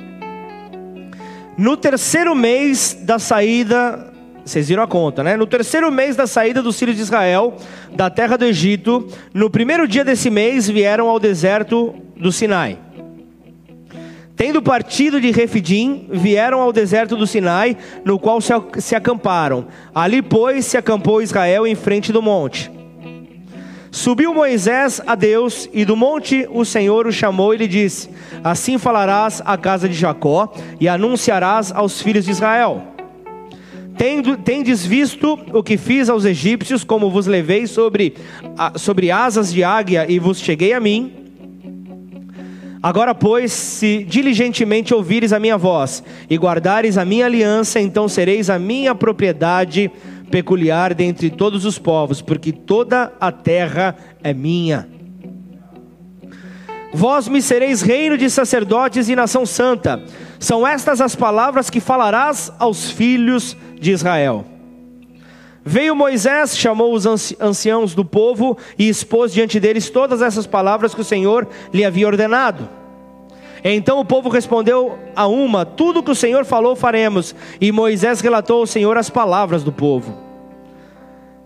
[1.59, 4.12] no terceiro mês da saída,
[4.44, 5.37] vocês viram a conta, né?
[5.37, 7.57] No terceiro mês da saída dos filhos de Israel
[7.92, 12.79] da terra do Egito, no primeiro dia desse mês vieram ao deserto do Sinai.
[14.37, 19.66] Tendo partido de Refidim, vieram ao deserto do Sinai, no qual se acamparam.
[19.92, 22.71] Ali, pois, se acampou Israel em frente do monte.
[23.99, 28.09] Subiu Moisés a Deus e do monte o Senhor o chamou e lhe disse:
[28.45, 32.81] Assim falarás à casa de Jacó e anunciarás aos filhos de Israel.
[34.45, 38.15] Tendes visto o que fiz aos egípcios, como vos levei sobre,
[38.77, 41.13] sobre asas de águia e vos cheguei a mim.
[42.81, 48.49] Agora, pois, se diligentemente ouvires a minha voz e guardares a minha aliança, então sereis
[48.49, 49.91] a minha propriedade
[50.31, 54.88] peculiar dentre todos os povos, porque toda a terra é minha.
[56.93, 60.03] Vós me sereis reino de sacerdotes e nação santa.
[60.38, 64.45] São estas as palavras que falarás aos filhos de Israel.
[65.64, 67.05] Veio Moisés, chamou os
[67.38, 72.07] anciãos do povo e expôs diante deles todas essas palavras que o Senhor lhe havia
[72.07, 72.78] ordenado.
[73.64, 77.35] Então o povo respondeu a uma: Tudo que o Senhor falou faremos.
[77.61, 80.29] E Moisés relatou ao Senhor as palavras do povo.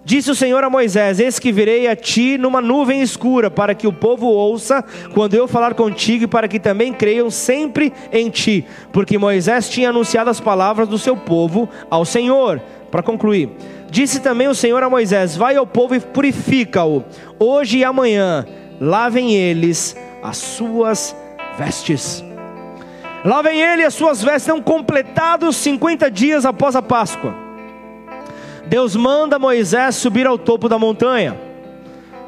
[0.04, 3.86] Disse o Senhor a Moisés: Eis que virei a ti numa nuvem escura, para que
[3.86, 8.64] o povo ouça quando eu falar contigo, e para que também creiam sempre em ti.
[8.92, 12.60] Porque Moisés tinha anunciado as palavras do seu povo ao Senhor.
[12.90, 13.50] Para concluir,
[13.90, 17.04] disse também o Senhor a Moisés: Vai ao povo e purifica-o,
[17.38, 18.44] hoje e amanhã,
[18.80, 21.14] lavem eles as suas
[21.58, 22.24] vestes.
[23.24, 27.34] Lavem ele as suas vestes, são completados 50 dias após a Páscoa.
[28.66, 31.51] Deus manda Moisés subir ao topo da montanha.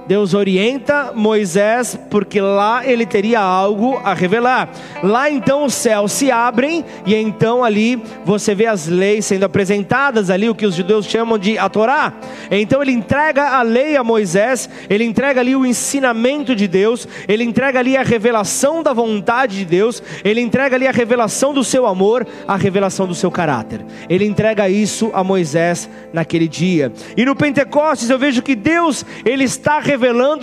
[0.06, 4.68] Deus orienta Moisés, porque lá ele teria algo a revelar.
[5.02, 10.28] Lá então os céus se abrem, e então ali você vê as leis sendo apresentadas,
[10.28, 12.12] ali o que os judeus chamam de a Torá.
[12.50, 17.42] Então ele entrega a lei a Moisés, ele entrega ali o ensinamento de Deus, ele
[17.42, 21.86] entrega ali a revelação da vontade de Deus, ele entrega ali a revelação do seu
[21.86, 23.80] amor, a revelação do seu caráter.
[24.08, 26.92] Ele entrega isso a Moisés naquele dia.
[27.16, 29.93] E no Pentecostes eu vejo que Deus, ele está revelando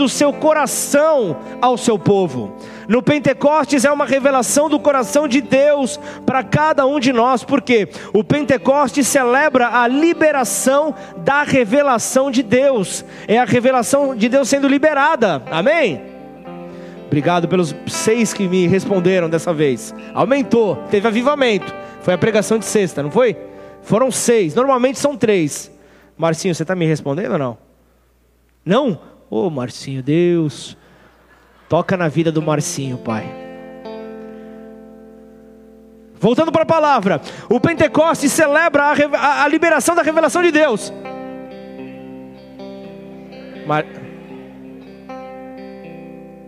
[0.04, 2.56] o seu coração ao seu povo.
[2.88, 7.88] No Pentecostes é uma revelação do coração de Deus para cada um de nós, porque
[8.14, 14.68] o Pentecostes celebra a liberação da revelação de Deus, é a revelação de Deus sendo
[14.68, 16.02] liberada, amém?
[17.08, 19.94] Obrigado pelos seis que me responderam dessa vez.
[20.14, 21.74] Aumentou, teve avivamento.
[22.02, 23.36] Foi a pregação de sexta, não foi?
[23.82, 25.70] Foram seis, normalmente são três.
[26.18, 27.58] Marcinho, você está me respondendo ou não?
[28.66, 29.11] Não?
[29.32, 30.78] Ô oh, Marcinho, Deus,
[31.70, 33.24] toca na vida do Marcinho, Pai.
[36.20, 40.92] Voltando para a palavra, o Pentecostes celebra a, a, a liberação da revelação de Deus.
[43.66, 43.86] Mar...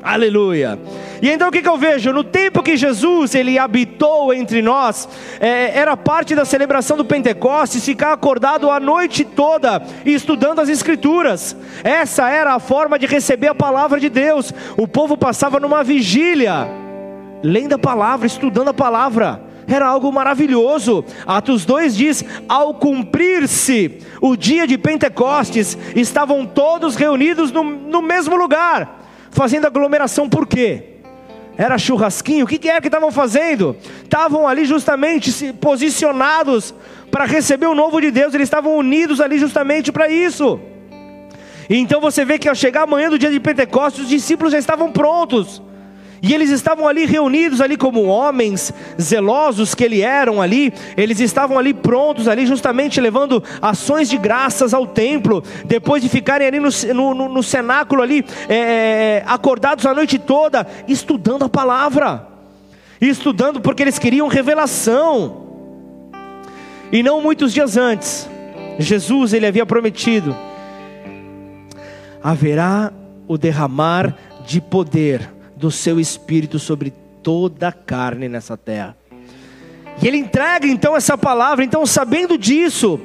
[0.04, 0.78] Aleluia.
[1.22, 2.12] E então o que, que, eu vejo?
[2.12, 5.08] No tempo que Jesus ele habitou entre nós,
[5.39, 11.56] é, era parte da celebração do Pentecostes ficar acordado a noite toda estudando as Escrituras.
[11.86, 14.54] Essa era a forma de receber a palavra de Deus.
[14.76, 16.68] O povo passava numa vigília,
[17.42, 19.42] lendo a palavra, estudando a palavra.
[19.66, 21.06] Era algo maravilhoso.
[21.26, 28.36] Atos 2 diz: ao cumprir-se o dia de Pentecostes, estavam todos reunidos no, no mesmo
[28.36, 29.03] lugar
[29.34, 30.93] fazendo aglomeração por quê?
[31.58, 32.46] Era churrasquinho?
[32.46, 33.76] O que, que era que estavam fazendo?
[34.04, 36.74] Estavam ali justamente se posicionados
[37.12, 40.60] para receber o novo de Deus, eles estavam unidos ali justamente para isso.
[41.69, 44.60] E então você vê que ao chegar amanhã do dia de Pentecostes, os discípulos já
[44.60, 45.62] estavam prontos.
[46.25, 51.59] E eles estavam ali reunidos ali como homens zelosos que eles eram ali, eles estavam
[51.59, 57.13] ali prontos ali justamente levando ações de graças ao templo, depois de ficarem ali no,
[57.13, 62.25] no, no cenáculo ali, é, é, acordados a noite toda, estudando a palavra,
[63.01, 65.43] estudando porque eles queriam revelação.
[66.89, 68.29] E não muitos dias antes,
[68.79, 70.33] Jesus ele havia prometido:
[72.23, 72.93] haverá
[73.27, 75.33] o derramar de poder
[75.63, 76.91] do seu espírito sobre
[77.23, 78.97] toda a carne nessa terra.
[80.02, 82.99] E ele entrega então essa palavra, então sabendo disso,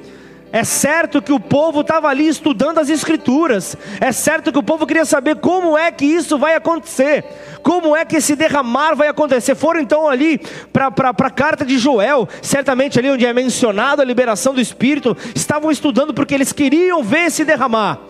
[0.50, 4.88] é certo que o povo estava ali estudando as escrituras, é certo que o povo
[4.88, 7.24] queria saber como é que isso vai acontecer,
[7.62, 9.54] como é que esse derramar vai acontecer.
[9.54, 10.40] Foram então ali
[10.72, 15.70] para a carta de Joel, certamente ali onde é mencionado a liberação do Espírito, estavam
[15.70, 18.00] estudando porque eles queriam ver esse derramar.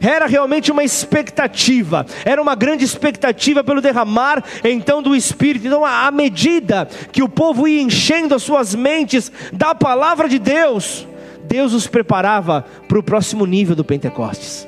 [0.00, 5.66] Era realmente uma expectativa, era uma grande expectativa pelo derramar então do Espírito.
[5.66, 11.06] Então, à medida que o povo ia enchendo as suas mentes da palavra de Deus,
[11.44, 14.66] Deus os preparava para o próximo nível do Pentecostes.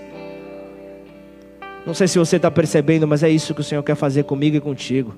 [1.86, 4.56] Não sei se você está percebendo, mas é isso que o Senhor quer fazer comigo
[4.56, 5.14] e contigo.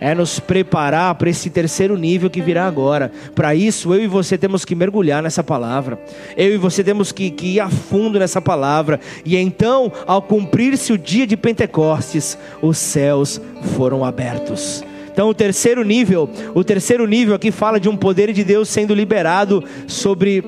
[0.00, 3.10] É nos preparar para esse terceiro nível que virá agora.
[3.34, 5.98] Para isso, eu e você temos que mergulhar nessa palavra.
[6.36, 9.00] Eu e você temos que, que ir a fundo nessa palavra.
[9.24, 13.40] E então, ao cumprir-se o dia de Pentecostes, os céus
[13.76, 14.84] foram abertos.
[15.12, 18.94] Então, o terceiro nível, o terceiro nível aqui fala de um poder de Deus sendo
[18.94, 20.42] liberado sobre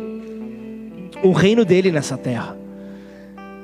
[1.23, 2.66] o reino dele nessa terra.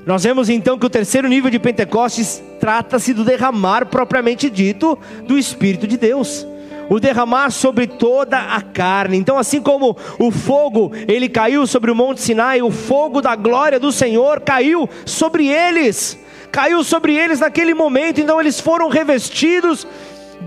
[0.05, 5.38] Nós vemos então que o terceiro nível de Pentecostes trata-se do derramar propriamente dito do
[5.38, 6.46] Espírito de Deus.
[6.90, 9.16] O derramar sobre toda a carne.
[9.16, 13.78] Então, assim como o fogo, ele caiu sobre o monte Sinai, o fogo da glória
[13.78, 16.18] do Senhor caiu sobre eles.
[16.50, 19.86] Caiu sobre eles naquele momento, então eles foram revestidos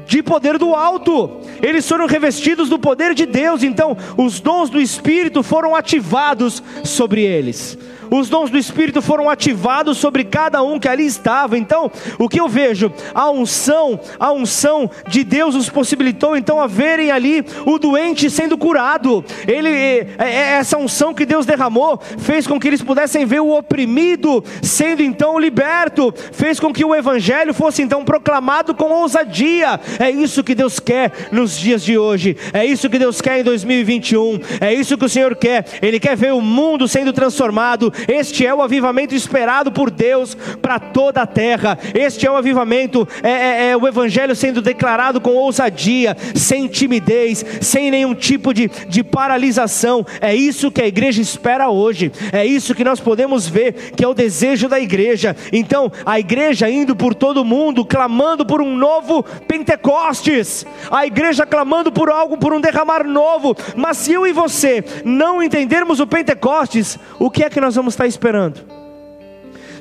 [0.05, 4.79] de poder do alto, eles foram revestidos do poder de Deus, então os dons do
[4.79, 7.75] Espírito foram ativados sobre eles
[8.09, 11.57] os dons do Espírito foram ativados sobre cada um que ali estava.
[11.57, 12.91] Então, o que eu vejo?
[13.13, 18.57] A unção, a unção de Deus os possibilitou então a verem ali o doente sendo
[18.57, 19.23] curado.
[19.47, 23.41] Ele, é, é, é essa unção que Deus derramou fez com que eles pudessem ver
[23.41, 29.79] o oprimido sendo então liberto, fez com que o evangelho fosse então proclamado com ousadia.
[29.99, 32.35] É isso que Deus quer nos dias de hoje.
[32.53, 34.39] É isso que Deus quer em 2021.
[34.59, 35.65] É isso que o Senhor quer.
[35.81, 40.79] Ele quer ver o mundo sendo transformado este é o avivamento esperado por Deus para
[40.79, 41.77] toda a terra.
[41.93, 47.45] Este é o avivamento, é, é, é, o Evangelho sendo declarado com ousadia, sem timidez,
[47.61, 50.05] sem nenhum tipo de, de paralisação.
[50.19, 52.11] É isso que a igreja espera hoje.
[52.31, 55.35] É isso que nós podemos ver, que é o desejo da igreja.
[55.51, 60.65] Então, a igreja indo por todo o mundo, clamando por um novo Pentecostes.
[60.89, 63.55] A igreja clamando por algo, por um derramar novo.
[63.75, 67.84] Mas se eu e você não entendermos o Pentecostes, o que é que nós vamos
[67.93, 68.59] estar esperando.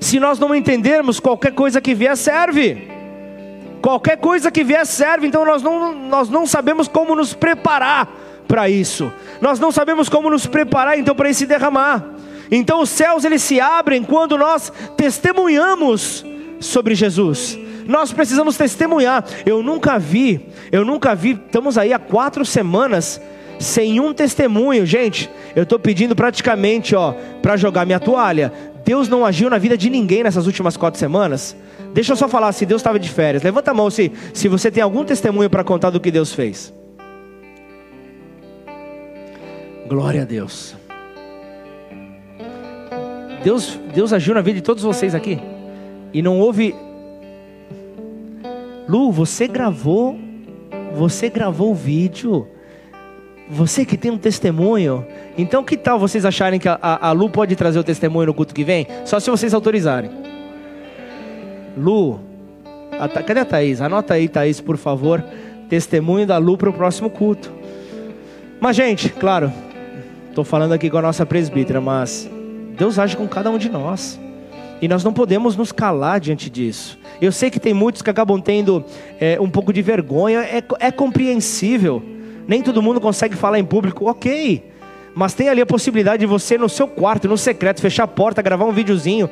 [0.00, 2.88] Se nós não entendermos, qualquer coisa que vier serve.
[3.80, 8.08] Qualquer coisa que vier serve, então nós não, nós não sabemos como nos preparar
[8.48, 9.12] para isso.
[9.40, 12.04] Nós não sabemos como nos preparar então para esse derramar.
[12.50, 16.24] Então os céus eles se abrem quando nós testemunhamos
[16.60, 17.58] sobre Jesus.
[17.86, 19.24] Nós precisamos testemunhar.
[19.44, 21.32] Eu nunca vi, eu nunca vi.
[21.32, 23.20] Estamos aí há quatro semanas
[23.58, 25.30] sem um testemunho, gente.
[25.54, 28.52] Eu estou pedindo praticamente, ó, para jogar minha toalha.
[28.84, 31.56] Deus não agiu na vida de ninguém nessas últimas quatro semanas.
[31.92, 33.42] Deixa eu só falar se Deus estava de férias.
[33.42, 36.72] Levanta a mão se, se você tem algum testemunho para contar do que Deus fez.
[39.88, 40.74] Glória a Deus.
[43.42, 45.38] Deus, Deus agiu na vida de todos vocês aqui.
[46.12, 46.74] E não houve.
[48.88, 50.18] Lu, você gravou.
[50.94, 52.46] Você gravou o vídeo
[53.48, 57.28] você que tem um testemunho, então que tal vocês acharem que a, a, a, Lu
[57.28, 58.86] pode trazer o testemunho no culto que vem?
[59.04, 60.10] Só se vocês autorizarem.
[61.76, 62.20] Lu,
[62.98, 63.80] a, cadê a Thaís?
[63.80, 65.22] Anota aí, Thaís, por favor.
[65.68, 67.52] Testemunho da Lu para o próximo culto.
[68.60, 69.52] Mas, gente, claro,
[70.28, 72.30] estou falando aqui com a nossa presbítera, mas
[72.78, 74.18] Deus age com cada um de nós.
[74.80, 76.98] E nós não podemos nos calar diante disso.
[77.20, 78.84] Eu sei que tem muitos que acabam tendo
[79.20, 82.13] é, um pouco de vergonha, é, é compreensível.
[82.46, 84.70] Nem todo mundo consegue falar em público, ok.
[85.14, 88.42] Mas tem ali a possibilidade de você no seu quarto, no secreto, fechar a porta,
[88.42, 89.30] gravar um videozinho.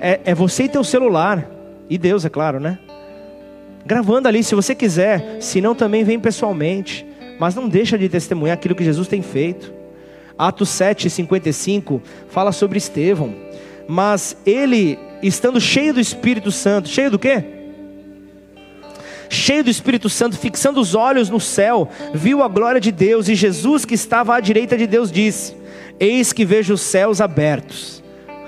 [0.00, 1.50] É, é você e teu celular.
[1.88, 2.78] E Deus, é claro, né?
[3.84, 5.36] Gravando ali, se você quiser.
[5.40, 7.06] Se não, também vem pessoalmente.
[7.38, 9.72] Mas não deixa de testemunhar aquilo que Jesus tem feito.
[10.38, 13.34] Atos 7, 55 fala sobre Estevão.
[13.86, 17.63] Mas ele, estando cheio do Espírito Santo, cheio do quê?
[19.28, 23.34] Cheio do Espírito Santo, fixando os olhos no céu, viu a glória de Deus e
[23.34, 25.54] Jesus que estava à direita de Deus disse:
[25.98, 28.02] Eis que vejo os céus abertos.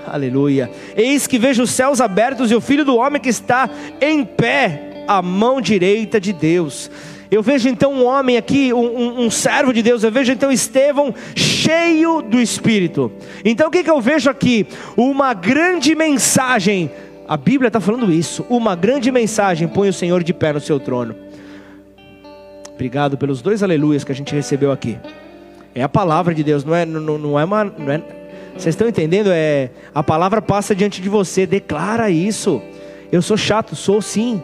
[0.05, 0.71] Aleluia.
[0.95, 3.69] Eis que vejo os céus abertos e o filho do homem que está
[3.99, 6.89] em pé à mão direita de Deus.
[7.29, 10.01] Eu vejo então um homem aqui, um, um, um, servo de Deus.
[10.01, 13.11] Eu vejo então Estevão cheio do Espírito.
[13.43, 14.65] Então o que, que eu vejo aqui?
[14.95, 16.89] Uma grande mensagem
[17.27, 18.45] a Bíblia está falando isso.
[18.49, 21.15] Uma grande mensagem põe o Senhor de pé no seu trono.
[22.73, 24.97] Obrigado pelos dois aleluias que a gente recebeu aqui.
[25.75, 27.63] É a palavra de Deus, não é, não, não é uma.
[27.65, 28.01] Não é,
[28.53, 29.29] vocês estão entendendo?
[29.31, 32.61] É a palavra passa diante de você, declara isso.
[33.11, 34.41] Eu sou chato, sou sim.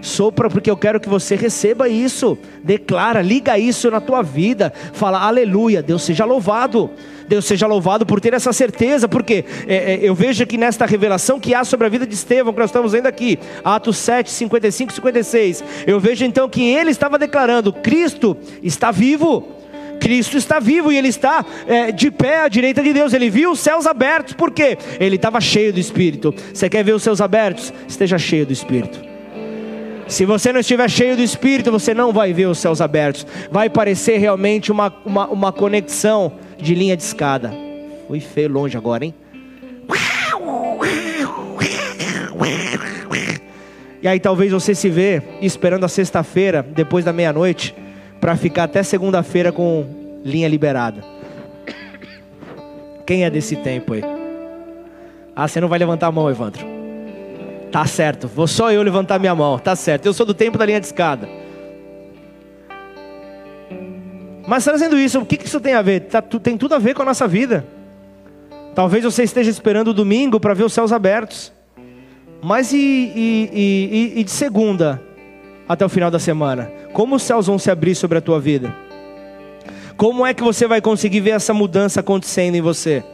[0.00, 2.38] Sopra porque eu quero que você receba isso.
[2.62, 4.72] Declara, liga isso na tua vida.
[4.92, 6.90] Fala, aleluia, Deus seja louvado.
[7.28, 11.38] Deus seja louvado por ter essa certeza, porque é, é, eu vejo aqui nesta revelação
[11.38, 14.90] que há sobre a vida de Estevão, que nós estamos vendo aqui, Atos 7, 55
[14.90, 15.64] e 56.
[15.86, 19.56] Eu vejo então que ele estava declarando: Cristo está vivo.
[20.00, 23.12] Cristo está vivo e ele está é, de pé à direita de Deus.
[23.12, 24.78] Ele viu os céus abertos, por quê?
[25.00, 26.32] Ele estava cheio do Espírito.
[26.54, 27.72] Você quer ver os céus abertos?
[27.88, 29.08] Esteja cheio do Espírito.
[30.06, 33.26] Se você não estiver cheio do Espírito, você não vai ver os céus abertos.
[33.50, 37.52] Vai parecer realmente uma, uma, uma conexão de linha de escada.
[38.06, 39.14] Fui feio longe agora, hein?
[44.00, 47.74] E aí talvez você se vê esperando a sexta-feira, depois da meia-noite,
[48.20, 51.02] para ficar até segunda-feira com linha liberada.
[53.04, 54.02] Quem é desse tempo aí?
[55.34, 56.64] Ah, você não vai levantar a mão, Evandro.
[57.72, 60.06] Tá certo, vou só eu levantar minha mão, tá certo.
[60.06, 61.28] Eu sou do tempo da linha de escada.
[64.48, 66.00] Mas trazendo isso, o que isso tem a ver?
[66.04, 67.66] Tá, tem tudo a ver com a nossa vida.
[68.74, 71.52] Talvez você esteja esperando o domingo para ver os céus abertos.
[72.40, 75.02] Mas e, e, e, e de segunda
[75.68, 76.72] até o final da semana?
[76.94, 78.74] Como os céus vão se abrir sobre a tua vida?
[79.98, 83.04] Como é que você vai conseguir ver essa mudança acontecendo em você?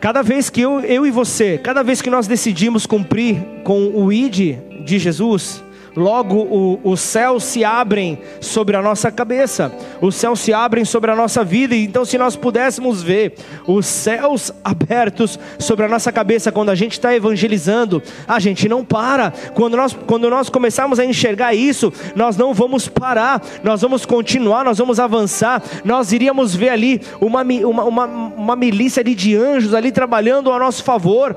[0.00, 4.10] Cada vez que eu, eu e você, cada vez que nós decidimos cumprir com o
[4.10, 4.56] ID
[4.86, 5.62] de Jesus,
[5.98, 11.10] logo o, os céus se abrem sobre a nossa cabeça, os céus se abrem sobre
[11.10, 11.74] a nossa vida.
[11.74, 13.34] Então, se nós pudéssemos ver
[13.66, 18.84] os céus abertos sobre a nossa cabeça quando a gente está evangelizando, a gente não
[18.84, 19.32] para.
[19.54, 24.64] Quando nós, quando nós começarmos a enxergar isso, nós não vamos parar, nós vamos continuar,
[24.64, 25.62] nós vamos avançar.
[25.84, 30.84] Nós iríamos ver ali uma, uma, uma, uma milícia de anjos ali trabalhando a nosso
[30.84, 31.36] favor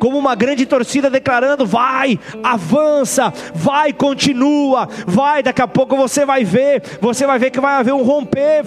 [0.00, 5.44] como uma grande torcida declarando: vai, avança, vai, continua, vai.
[5.44, 8.64] Daqui a pouco você vai ver, você vai ver que vai haver um romper.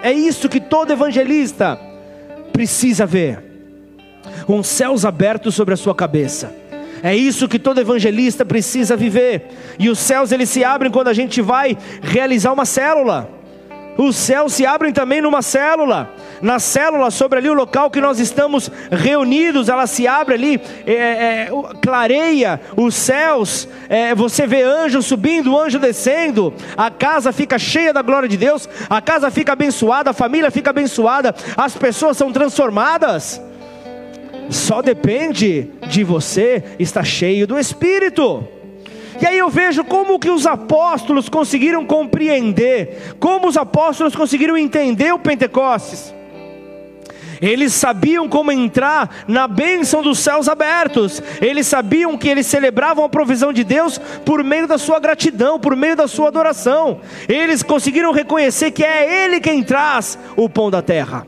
[0.00, 1.80] É isso que todo evangelista
[2.52, 3.42] precisa ver:
[4.48, 6.54] um céus abertos sobre a sua cabeça.
[7.02, 9.48] É isso que todo evangelista precisa viver.
[9.78, 13.39] E os céus eles se abrem quando a gente vai realizar uma célula.
[13.96, 16.10] Os céus se abrem também numa célula.
[16.40, 20.92] Na célula, sobre ali o local que nós estamos reunidos, ela se abre ali, é,
[20.92, 21.50] é,
[21.82, 23.68] clareia os céus.
[23.88, 26.54] É, você vê anjo subindo, anjo descendo.
[26.76, 28.68] A casa fica cheia da glória de Deus.
[28.88, 31.34] A casa fica abençoada, a família fica abençoada.
[31.56, 33.40] As pessoas são transformadas.
[34.48, 38.59] Só depende de você estar cheio do Espírito.
[39.20, 45.12] E aí eu vejo como que os apóstolos conseguiram compreender, como os apóstolos conseguiram entender
[45.12, 46.14] o Pentecostes.
[47.40, 51.22] Eles sabiam como entrar na bênção dos céus abertos.
[51.40, 55.74] Eles sabiam que eles celebravam a provisão de Deus por meio da sua gratidão, por
[55.74, 57.00] meio da sua adoração.
[57.28, 61.26] Eles conseguiram reconhecer que é Ele quem traz o pão da terra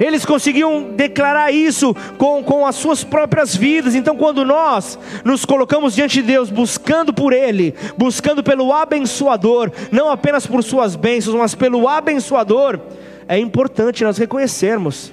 [0.00, 3.94] eles conseguiam declarar isso com, com as suas próprias vidas.
[3.94, 10.10] Então, quando nós nos colocamos diante de Deus, buscando por Ele, buscando pelo abençoador, não
[10.10, 12.80] apenas por suas bênçãos, mas pelo abençoador,
[13.28, 15.12] é importante nós reconhecermos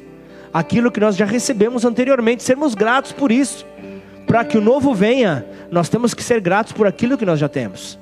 [0.53, 3.65] aquilo que nós já recebemos anteriormente, sermos gratos por isso.
[4.25, 7.49] Para que o novo venha, nós temos que ser gratos por aquilo que nós já
[7.49, 7.99] temos.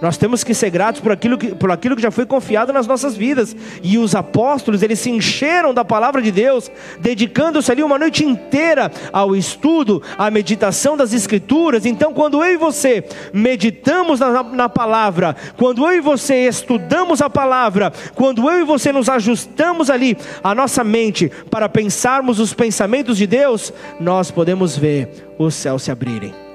[0.00, 2.86] Nós temos que ser gratos por aquilo que, por aquilo que já foi confiado nas
[2.86, 3.54] nossas vidas.
[3.82, 6.70] E os apóstolos, eles se encheram da palavra de Deus,
[7.00, 11.84] dedicando-se ali uma noite inteira ao estudo, à meditação das Escrituras.
[11.84, 17.28] Então, quando eu e você meditamos na, na palavra, quando eu e você estudamos a
[17.28, 23.16] palavra, quando eu e você nos ajustamos ali a nossa mente para pensarmos os pensamentos
[23.16, 26.47] de Deus, nós podemos ver os céus se abrirem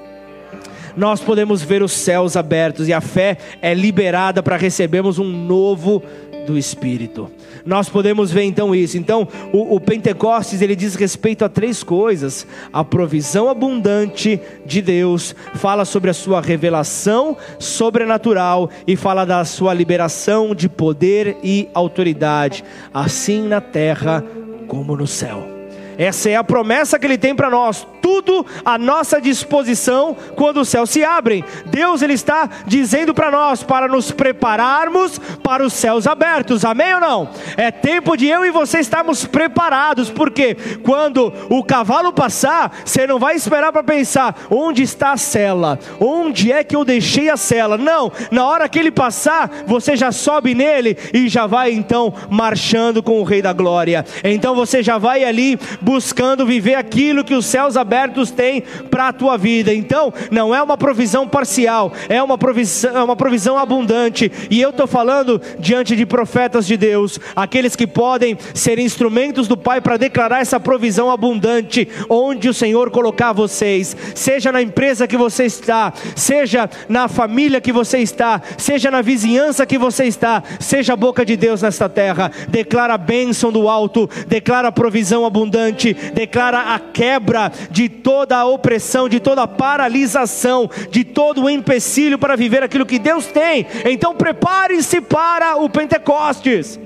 [0.96, 6.02] nós podemos ver os céus abertos e a fé é liberada para recebermos um novo
[6.46, 7.30] do Espírito.
[7.64, 8.98] Nós podemos ver então isso.
[8.98, 15.34] Então, o, o, Pentecostes ele diz respeito a três coisas: a provisão abundante de Deus,
[15.54, 22.62] fala sobre a sua revelação sobrenatural e fala da sua liberação de poder e autoridade,
[22.92, 24.22] assim na terra
[24.68, 25.53] como no céu.
[25.98, 30.68] Essa é a promessa que ele tem para nós, tudo à nossa disposição quando os
[30.68, 31.44] céus se abrem.
[31.66, 36.64] Deus ele está dizendo para nós para nos prepararmos para os céus abertos.
[36.64, 37.28] Amém ou não?
[37.56, 43.18] É tempo de eu e você estarmos preparados, porque quando o cavalo passar, você não
[43.18, 47.78] vai esperar para pensar onde está a cela, onde é que eu deixei a cela.
[47.78, 53.02] Não, na hora que ele passar, você já sobe nele e já vai então marchando
[53.02, 54.04] com o Rei da Glória.
[54.22, 59.12] Então você já vai ali buscando viver aquilo que os céus abertos têm para a
[59.12, 59.72] tua vida.
[59.72, 64.32] Então, não é uma provisão parcial, é uma provisão, é uma provisão abundante.
[64.50, 69.56] E eu estou falando diante de profetas de Deus, aqueles que podem ser instrumentos do
[69.56, 75.16] Pai para declarar essa provisão abundante, onde o Senhor colocar vocês, seja na empresa que
[75.16, 80.94] você está, seja na família que você está, seja na vizinhança que você está, seja
[80.94, 82.32] a boca de Deus nesta terra.
[82.48, 85.73] Declara a bênção do alto, declara a provisão abundante
[86.14, 92.18] declara a quebra de toda a opressão, de toda a paralisação, de todo o empecilho
[92.18, 93.66] para viver aquilo que Deus tem.
[93.84, 96.78] Então prepare-se para o Pentecostes.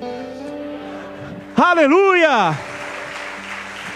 [1.56, 2.56] Aleluia!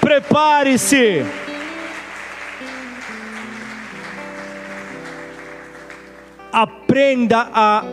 [0.01, 1.25] Prepare-se.
[6.53, 7.85] Aprenda a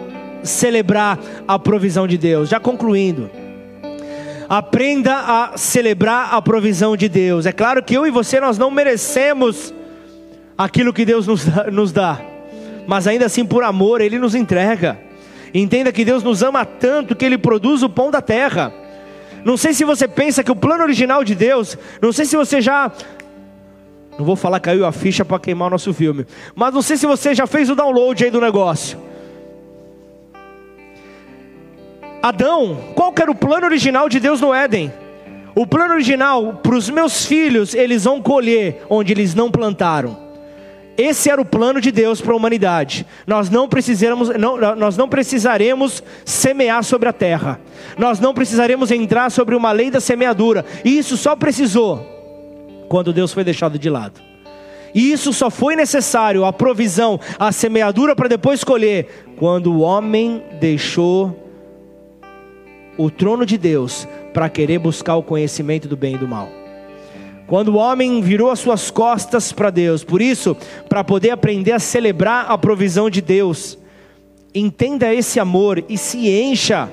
[0.43, 2.49] celebrar a provisão de Deus.
[2.49, 3.29] Já concluindo.
[4.49, 7.45] Aprenda a celebrar a provisão de Deus.
[7.45, 9.71] É claro que eu e você nós não merecemos
[10.57, 12.19] aquilo que Deus nos dá, nos dá,
[12.87, 14.99] mas ainda assim por amor Ele nos entrega.
[15.53, 18.73] Entenda que Deus nos ama tanto que Ele produz o pão da terra.
[19.45, 22.59] Não sei se você pensa que o plano original de Deus, não sei se você
[22.59, 22.91] já.
[24.17, 26.25] Não vou falar caiu a ficha para queimar o nosso filme,
[26.55, 29.08] mas não sei se você já fez o download aí do negócio.
[32.21, 34.91] Adão, qual que era o plano original de Deus no Éden?
[35.55, 40.29] O plano original para os meus filhos, eles vão colher onde eles não plantaram.
[40.97, 43.05] Esse era o plano de Deus para a humanidade.
[43.25, 47.57] Nós não precisaremos, não, nós não precisaremos semear sobre a terra.
[47.97, 50.65] Nós não precisaremos entrar sobre uma lei da semeadura.
[50.83, 52.05] E isso só precisou
[52.89, 54.19] quando Deus foi deixado de lado.
[54.93, 60.43] E isso só foi necessário, a provisão, a semeadura para depois colher, quando o homem
[60.59, 61.48] deixou
[62.99, 66.59] o trono de Deus para querer buscar o conhecimento do bem e do mal
[67.49, 70.03] quando o homem virou as suas costas para Deus.
[70.03, 70.55] Por isso,
[70.87, 73.75] para poder aprender a celebrar a provisão de Deus,
[74.53, 76.87] entenda esse amor e se encha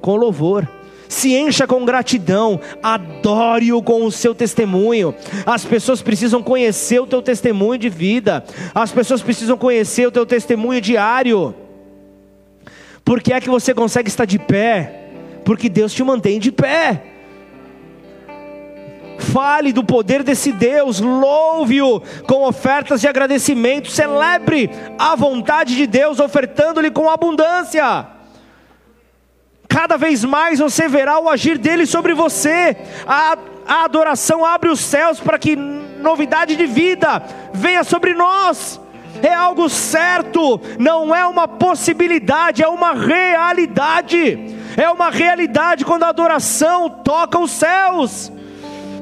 [0.00, 0.68] com louvor.
[1.08, 5.14] Se encha com gratidão, adore-o com o seu testemunho.
[5.44, 8.44] As pessoas precisam conhecer o teu testemunho de vida,
[8.74, 11.54] as pessoas precisam conhecer o teu testemunho diário.
[13.04, 15.07] Porque é que você consegue estar de pé?
[15.48, 17.02] Porque Deus te mantém de pé.
[19.18, 24.68] Fale do poder desse Deus, louve-o com ofertas de agradecimento, celebre
[24.98, 28.08] a vontade de Deus, ofertando-lhe com abundância.
[29.66, 32.76] Cada vez mais você verá o agir dele sobre você.
[33.06, 37.22] A, a adoração abre os céus para que novidade de vida
[37.54, 38.78] venha sobre nós.
[39.22, 44.57] É algo certo, não é uma possibilidade, é uma realidade.
[44.78, 48.30] É uma realidade quando a adoração toca os céus.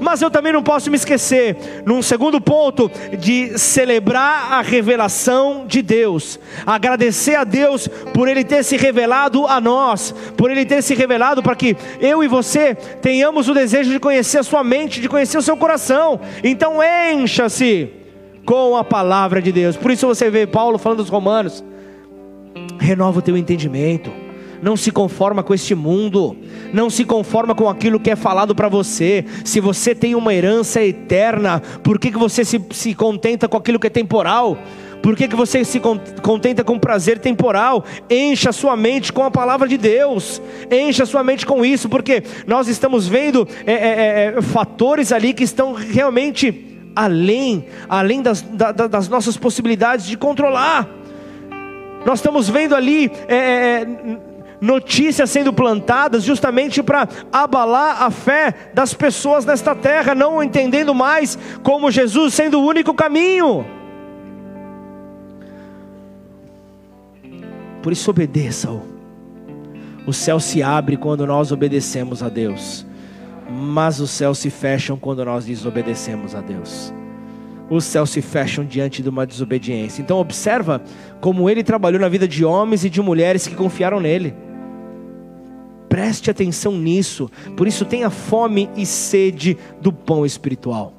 [0.00, 5.80] Mas eu também não posso me esquecer, num segundo ponto, de celebrar a revelação de
[5.80, 10.94] Deus, agradecer a Deus por Ele ter se revelado a nós, por Ele ter se
[10.94, 15.08] revelado para que eu e você tenhamos o desejo de conhecer a Sua mente, de
[15.08, 16.20] conhecer o seu coração.
[16.44, 17.90] Então encha-se
[18.44, 19.76] com a palavra de Deus.
[19.76, 21.64] Por isso você vê Paulo falando dos Romanos:
[22.78, 24.25] renova o teu entendimento
[24.62, 26.36] não se conforma com este mundo,
[26.72, 29.24] não se conforma com aquilo que é falado para você.
[29.44, 33.78] Se você tem uma herança eterna, por que, que você se, se contenta com aquilo
[33.78, 34.58] que é temporal?
[35.02, 35.80] Por que, que você se
[36.22, 37.84] contenta com prazer temporal?
[38.10, 42.66] Encha sua mente com a palavra de Deus, encha sua mente com isso, porque nós
[42.66, 48.72] estamos vendo é, é, é, é fatores ali que estão realmente além, além das, da,
[48.72, 50.88] das nossas possibilidades de controlar.
[52.06, 53.86] Nós estamos vendo ali é, é,
[54.60, 61.38] notícias sendo plantadas justamente para abalar a fé das pessoas nesta terra, não entendendo mais
[61.62, 63.64] como Jesus sendo o único caminho.
[67.82, 68.82] Por isso obedeça-o.
[70.06, 72.86] O céu se abre quando nós obedecemos a Deus,
[73.50, 76.92] mas os céus se fecham quando nós desobedecemos a Deus.
[77.68, 80.00] Os céus se fecham diante de uma desobediência.
[80.00, 80.80] Então observa
[81.20, 84.34] como ele trabalhou na vida de homens e de mulheres que confiaram nele.
[85.88, 87.30] Preste atenção nisso.
[87.56, 90.92] Por isso, tenha fome e sede do pão espiritual.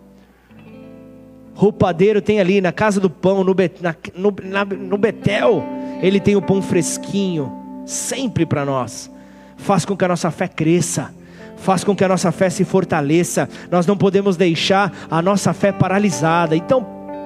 [1.60, 5.64] O padeiro tem ali na casa do pão, no, Bet, na, no, na, no Betel,
[6.02, 7.52] ele tem o pão fresquinho,
[7.86, 9.12] sempre para nós.
[9.58, 11.12] Faz com que a nossa fé cresça,
[11.56, 13.50] faz com que a nossa fé se fortaleça.
[13.72, 16.56] Nós não podemos deixar a nossa fé paralisada.
[16.56, 16.86] Então,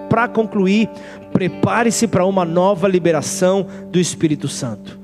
[0.09, 0.89] para concluir,
[1.33, 5.00] prepare-se para uma nova liberação do Espírito Santo.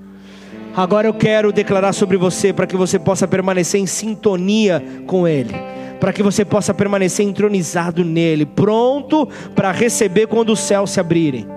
[0.78, 5.56] Agora eu quero declarar sobre você para que você possa permanecer em sintonia com Ele,
[6.00, 11.48] para que você possa permanecer entronizado nele, pronto para receber quando os céus se abrirem.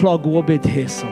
[0.00, 1.08] Logo obedeçam,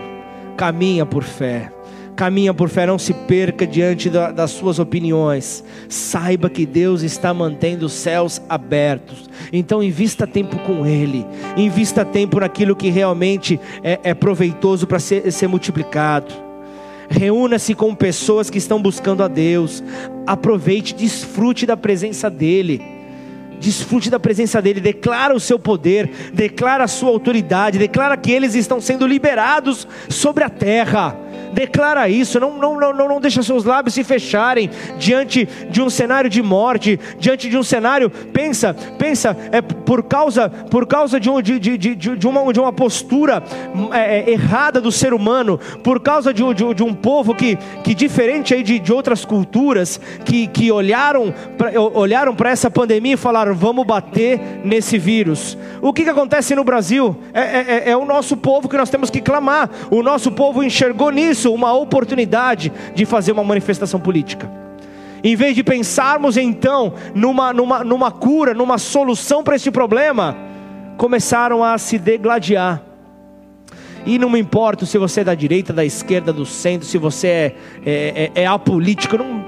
[0.56, 1.72] caminha por fé.
[2.18, 5.62] Caminha por fé, não se perca diante da, das suas opiniões.
[5.88, 9.30] Saiba que Deus está mantendo os céus abertos.
[9.52, 11.24] Então, invista tempo com Ele.
[11.56, 16.34] Invista tempo naquilo que realmente é, é proveitoso para ser, ser multiplicado.
[17.08, 19.80] Reúna-se com pessoas que estão buscando a Deus.
[20.26, 22.82] Aproveite, desfrute da presença dEle.
[23.60, 24.80] Desfrute da presença dEle.
[24.80, 30.42] Declara o seu poder, declara a sua autoridade, declara que eles estão sendo liberados sobre
[30.42, 31.27] a terra
[31.58, 36.30] declara isso, não, não, não, não deixa seus lábios se fecharem diante de um cenário
[36.30, 41.42] de morte, diante de um cenário, pensa, pensa, é por causa, por causa de, um,
[41.42, 43.42] de, de, de, de, uma, de uma postura
[43.92, 47.92] é, é, errada do ser humano, por causa de, de, de um povo que, que
[47.92, 53.54] diferente aí de, de outras culturas, que, que olharam para olharam essa pandemia e falaram,
[53.54, 55.58] vamos bater nesse vírus.
[55.82, 57.16] O que, que acontece no Brasil?
[57.34, 60.62] É, é, é, é o nosso povo que nós temos que clamar, o nosso povo
[60.62, 64.50] enxergou nisso isso uma oportunidade de fazer uma manifestação política.
[65.24, 70.36] Em vez de pensarmos então numa, numa, numa cura, numa solução para esse problema,
[70.96, 72.82] começaram a se degladiar.
[74.06, 77.26] E não me importa se você é da direita, da esquerda, do centro, se você
[77.26, 79.44] é, é, é, é apolítico, não,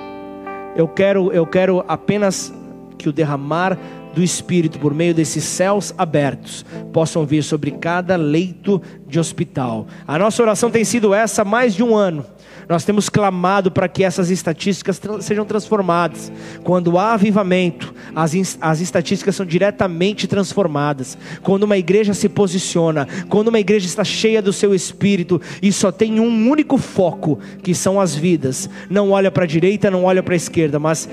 [0.75, 2.53] eu, quero, eu quero apenas
[2.99, 3.79] que o derramar
[4.15, 9.87] do Espírito por meio desses céus abertos possam vir sobre cada leito de hospital.
[10.07, 12.25] A nossa oração tem sido essa há mais de um ano.
[12.69, 16.31] Nós temos clamado para que essas estatísticas sejam transformadas.
[16.63, 21.19] Quando há avivamento, as, as estatísticas são diretamente transformadas.
[21.43, 25.91] Quando uma igreja se posiciona, quando uma igreja está cheia do seu espírito e só
[25.91, 30.23] tem um único foco, que são as vidas, não olha para a direita, não olha
[30.23, 31.09] para a esquerda, mas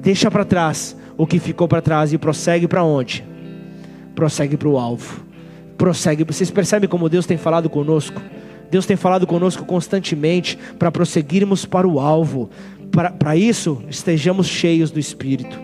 [0.00, 3.24] deixa para trás o que ficou para trás e prossegue para onde?
[4.14, 5.20] Prossegue para o alvo.
[5.76, 6.22] Prossegue.
[6.22, 8.22] Vocês percebem como Deus tem falado conosco?
[8.70, 12.48] Deus tem falado conosco constantemente para prosseguirmos para o alvo.
[13.18, 15.58] Para isso, estejamos cheios do Espírito.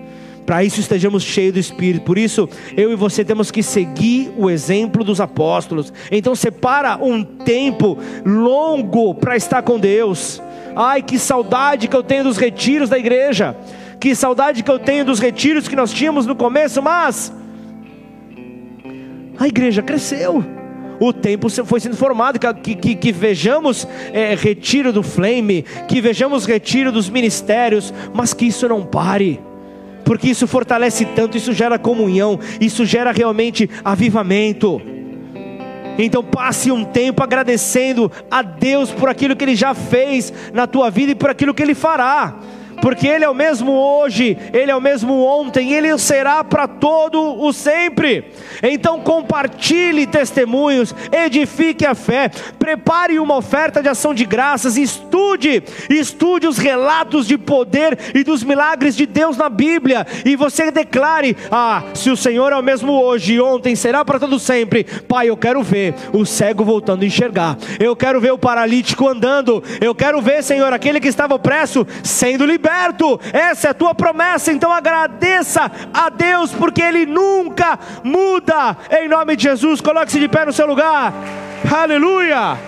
[0.44, 2.04] Para isso, estejamos cheios do Espírito.
[2.04, 5.92] Por isso, eu e você temos que seguir o exemplo dos apóstolos.
[6.10, 7.96] Então, separa um tempo
[8.26, 10.42] longo para estar com Deus.
[10.74, 13.56] Ai, que saudade que eu tenho dos retiros da igreja
[14.04, 17.32] que saudade que eu tenho dos retiros que nós tínhamos no começo, mas
[19.38, 20.44] a igreja cresceu.
[21.00, 26.44] O tempo foi sendo formado, que, que, que vejamos é, retiro do flame, que vejamos
[26.44, 29.40] retiro dos ministérios, mas que isso não pare
[30.04, 34.78] porque isso fortalece tanto, isso gera comunhão, isso gera realmente avivamento.
[35.98, 40.90] Então passe um tempo agradecendo a Deus por aquilo que Ele já fez na tua
[40.90, 42.38] vida e por aquilo que Ele fará
[42.84, 47.42] porque Ele é o mesmo hoje, Ele é o mesmo ontem, Ele será para todo
[47.42, 48.30] o sempre.
[48.62, 56.46] Então compartilhe testemunhos, edifique a fé, prepare uma oferta de ação de graças, estude, estude
[56.46, 61.84] os relatos de poder e dos milagres de Deus na Bíblia, e você declare: Ah,
[61.94, 64.84] se o Senhor é o mesmo hoje e ontem, será para todo sempre.
[64.84, 69.64] Pai, eu quero ver o cego voltando a enxergar, eu quero ver o paralítico andando,
[69.80, 73.94] eu quero ver, Senhor, aquele que estava opresso sendo liberto certo, essa é a tua
[73.94, 80.28] promessa, então agradeça a Deus, porque Ele nunca muda, em nome de Jesus, coloque-se de
[80.28, 81.12] pé no seu lugar,
[81.72, 82.58] aleluia.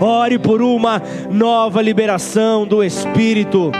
[0.00, 1.00] Ore por uma
[1.30, 3.70] nova liberação do Espírito.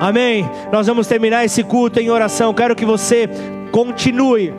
[0.00, 0.48] Amém.
[0.72, 2.54] Nós vamos terminar esse culto em oração.
[2.54, 3.28] Quero que você
[3.70, 4.52] continue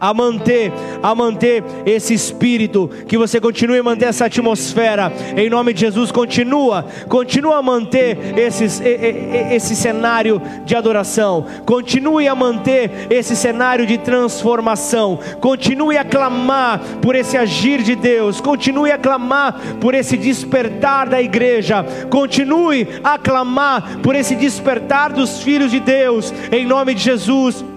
[0.00, 0.72] a manter,
[1.02, 5.12] a manter esse espírito, que você continue a manter essa atmosfera.
[5.36, 11.46] Em nome de Jesus, continua, continua a manter esses, esse cenário de adoração.
[11.64, 15.18] Continue a manter esse cenário de transformação.
[15.40, 18.40] Continue a clamar por esse agir de Deus.
[18.40, 21.84] Continue a clamar por esse despertar da igreja.
[22.10, 26.32] Continue a clamar por esse despertar dos filhos de Deus.
[26.50, 27.75] Em nome de Jesus.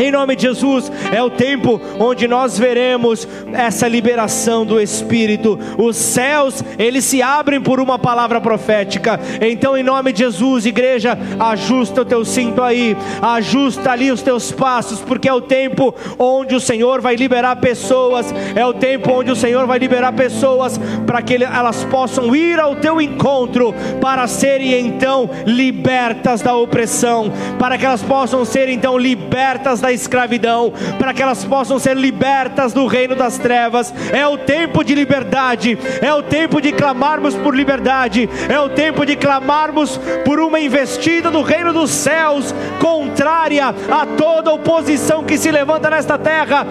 [0.00, 5.58] Em nome de Jesus, é o tempo onde nós veremos essa liberação do Espírito.
[5.76, 9.20] Os céus, eles se abrem por uma palavra profética.
[9.42, 14.50] Então, em nome de Jesus, igreja, ajusta o teu cinto aí, ajusta ali os teus
[14.50, 18.34] passos, porque é o tempo onde o Senhor vai liberar pessoas.
[18.54, 22.76] É o tempo onde o Senhor vai liberar pessoas para que elas possam ir ao
[22.76, 29.78] teu encontro para serem então libertas da opressão, para que elas possam ser então libertas
[29.78, 33.92] da escravidão, para que elas possam ser libertas do reino das trevas.
[34.12, 39.04] É o tempo de liberdade, é o tempo de clamarmos por liberdade, é o tempo
[39.04, 45.50] de clamarmos por uma investida no reino dos céus, contrária a toda oposição que se
[45.50, 46.66] levanta nesta terra.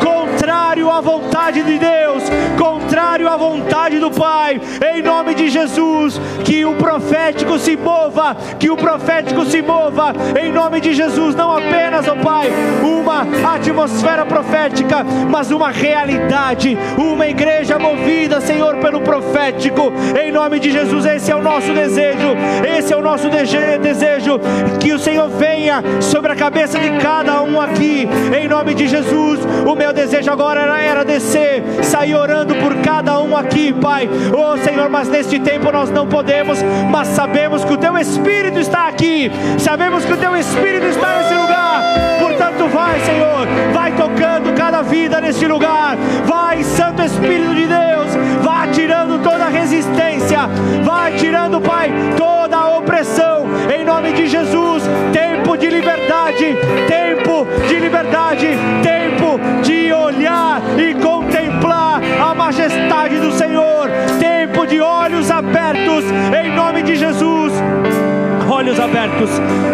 [0.00, 2.22] Contrário à vontade de Deus,
[2.56, 4.60] contrário à vontade do Pai.
[4.94, 10.07] Em nome de Jesus, que o profético se mova, que o profético se mova.
[10.40, 12.48] Em nome de Jesus, não apenas, ó Pai,
[12.82, 19.92] uma atmosfera profética, mas uma realidade, uma igreja movida, Senhor, pelo profético.
[20.20, 22.36] Em nome de Jesus, esse é o nosso desejo.
[22.78, 24.38] Esse é o nosso desejo
[24.80, 28.08] que o Senhor venha sobre a cabeça de cada um aqui.
[28.36, 33.20] Em nome de Jesus, o meu desejo agora era, era descer, sair orando por cada
[33.20, 34.08] um aqui, Pai.
[34.32, 36.58] Oh Senhor, mas neste tempo nós não podemos,
[36.90, 39.30] mas sabemos que o Teu Espírito está aqui.
[39.58, 41.82] Sabemos que o Teu Espírito está nesse lugar.
[42.18, 45.96] Portanto, vai, Senhor, vai tocando cada vida neste lugar.
[46.26, 50.40] Vai, Santo Espírito de Deus, vai tirando toda resistência,
[50.84, 53.46] vai tirando, Pai, toda a opressão.
[53.74, 58.48] Em nome de Jesus, tempo de liberdade, tempo de liberdade,
[58.82, 63.88] tempo de olhar e contemplar a majestade do Senhor,
[64.20, 66.04] tempo de olhos abertos,
[66.40, 67.52] em nome de Jesus
[68.58, 69.30] olhos abertos,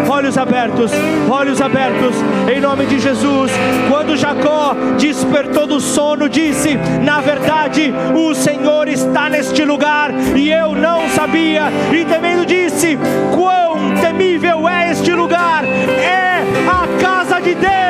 [0.07, 0.91] olhos abertos,
[1.27, 2.15] olhos abertos,
[2.47, 3.51] em nome de Jesus.
[3.89, 10.75] Quando Jacó despertou do sono, disse: Na verdade, o Senhor está neste lugar e eu
[10.75, 11.63] não sabia.
[11.91, 12.95] E temendo disse:
[13.33, 15.63] Quão temível é este lugar!
[15.65, 17.84] É a casa de Deus,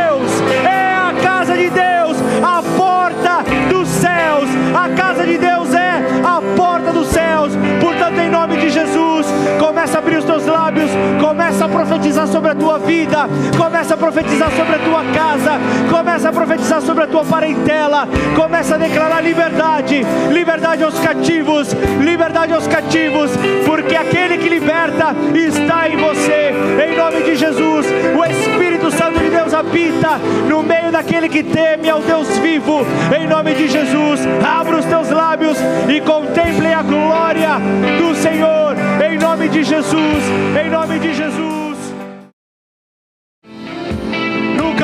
[10.76, 14.80] os teus lábios, começa a profetizar sobre a tua vida, começa a profetizar sobre a
[14.80, 15.51] tua casa,
[15.89, 22.51] começa a profetizar sobre a tua parentela, começa a declarar liberdade, liberdade aos cativos, liberdade
[22.51, 23.32] aos cativos,
[23.66, 26.53] porque aquele que liberta está em você.
[26.86, 30.18] Em nome de Jesus, o Espírito Santo de Deus habita
[30.49, 32.86] no meio daquele que teme ao Deus vivo.
[33.18, 37.51] Em nome de Jesus, abra os teus lábios e contemple a glória
[37.97, 38.76] do Senhor.
[39.10, 40.24] Em nome de Jesus,
[40.62, 41.45] em nome de Jesus.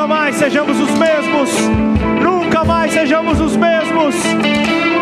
[0.02, 1.50] Nunca mais sejamos os mesmos.
[2.24, 4.16] Nunca mais sejamos os mesmos.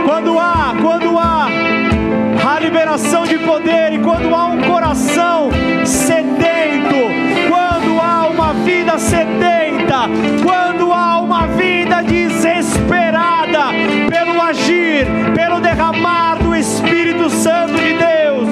[0.05, 1.47] Quando há, quando há
[2.45, 5.51] a liberação de poder e quando há um coração
[5.85, 6.97] sedento,
[7.47, 10.09] quando há uma vida sedenta,
[10.43, 13.67] quando há uma vida desesperada
[14.09, 18.48] pelo agir, pelo derramar do Espírito Santo de Deus.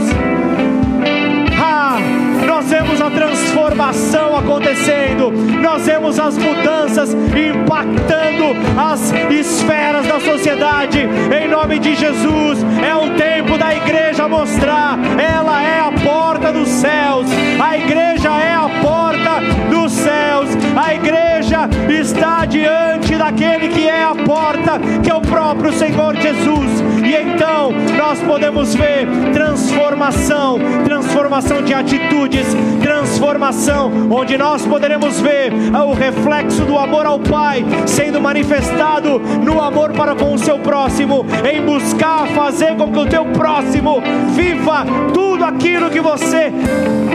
[2.57, 5.29] Nós vemos a transformação acontecendo,
[5.61, 11.07] nós vemos as mudanças impactando as esferas da sociedade,
[11.39, 12.65] em nome de Jesus.
[12.83, 17.27] É o tempo da igreja mostrar, ela é a porta dos céus,
[17.63, 19.36] a igreja é a porta
[19.69, 25.71] dos céus, a igreja está diante daquele que é a porta, que é o próprio
[25.73, 32.45] Senhor Jesus, e então nós podemos ver transformação, transformação de atitudes,
[32.81, 39.91] transformação, onde nós poderemos ver o reflexo do amor ao Pai sendo manifestado no amor
[39.91, 44.01] para com o seu próximo, em buscar fazer com que o teu próximo
[44.33, 46.51] viva tudo aquilo que você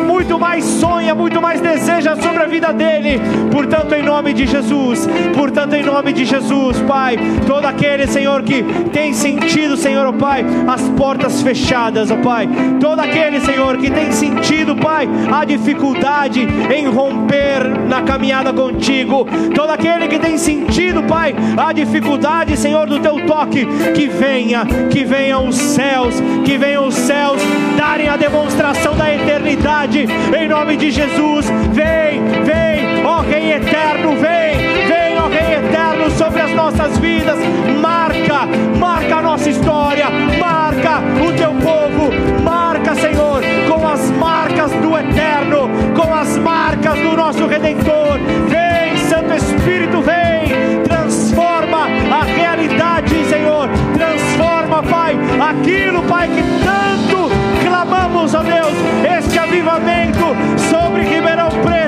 [0.06, 3.20] muito mais sonha, muito mais deseja sobre a vida dele.
[3.50, 7.16] Portanto, em nome de Jesus, portanto, em nome de Jesus, Pai,
[7.46, 8.62] todo aquele, Senhor, que
[8.92, 12.48] tem sentido, Senhor, oh Pai, as portas fechadas, oh Pai,
[12.80, 19.70] todo aquele, Senhor, que tem sentido, Pai, a dificuldade em romper na caminhada contigo, todo
[19.70, 25.48] aquele que tem sentido, Pai, a dificuldade, Senhor, do teu toque, que venha, que venham
[25.48, 26.14] os céus,
[26.44, 27.40] que venham os céus
[27.76, 30.06] darem a demonstração da eternidade,
[30.36, 32.11] em nome de Jesus, vem,
[32.44, 34.56] vem, ó Rei eterno, vem,
[34.86, 37.38] vem, ó Rei eterno, sobre as nossas vidas,
[37.80, 38.46] marca,
[38.78, 40.06] marca a nossa história,
[40.38, 42.10] marca o teu povo,
[42.42, 48.18] marca, Senhor, com as marcas do eterno, com as marcas do nosso redentor.
[48.48, 55.16] Vem, Santo Espírito, vem, transforma a realidade, Senhor, transforma, Pai,
[55.50, 57.30] aquilo, Pai, que tanto
[57.62, 58.72] clamamos, ó Deus,
[59.18, 60.36] este avivamento
[60.70, 61.81] sobre Ribeirão Preto,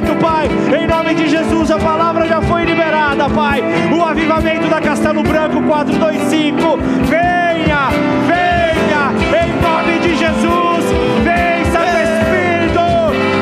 [0.45, 5.23] Pai, em nome de Jesus, a palavra já foi liberada, Pai, o avivamento da Castelo
[5.23, 6.77] Branco 425,
[7.09, 7.89] venha,
[8.27, 10.85] venha, em nome de Jesus,
[11.25, 12.81] vem, Santo Espírito,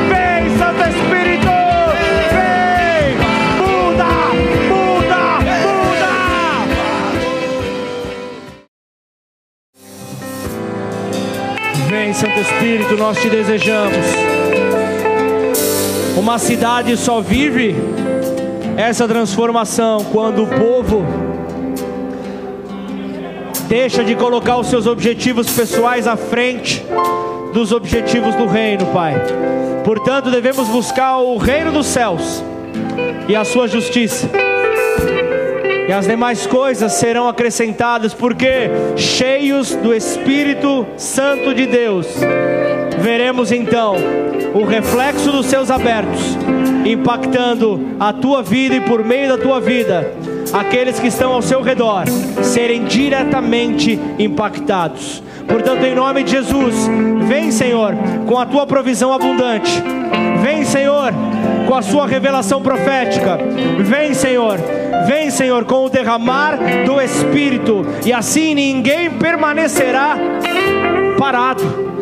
[0.09, 1.51] vem, Santo Espírito,
[2.31, 3.17] vem,
[3.59, 4.11] muda,
[4.69, 5.21] muda,
[5.63, 6.11] muda.
[11.89, 14.32] Vem, Santo Espírito, nós te desejamos.
[16.17, 17.75] Uma cidade só vive
[18.77, 21.03] essa transformação quando o povo
[23.73, 26.85] Deixa de colocar os seus objetivos pessoais à frente
[27.55, 29.15] dos objetivos do reino, Pai.
[29.83, 32.43] Portanto, devemos buscar o reino dos céus
[33.27, 34.29] e a sua justiça.
[35.87, 42.05] E as demais coisas serão acrescentadas, porque cheios do Espírito Santo de Deus,
[43.03, 43.95] veremos então
[44.53, 46.37] o reflexo dos seus abertos,
[46.85, 50.13] impactando a tua vida e por meio da tua vida,
[50.53, 52.05] aqueles que estão ao seu redor
[52.41, 55.21] serem diretamente impactados.
[55.45, 56.89] Portanto, em nome de Jesus,
[57.27, 57.93] vem, Senhor,
[58.25, 59.83] com a tua provisão abundante.
[60.41, 61.11] Vem, Senhor,
[61.67, 63.37] com a sua revelação profética.
[63.79, 64.57] Vem, Senhor.
[65.05, 70.15] Vem, Senhor, com o derramar do Espírito, e assim ninguém permanecerá
[71.17, 71.92] parado.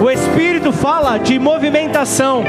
[0.00, 2.42] O Espírito fala de movimentação.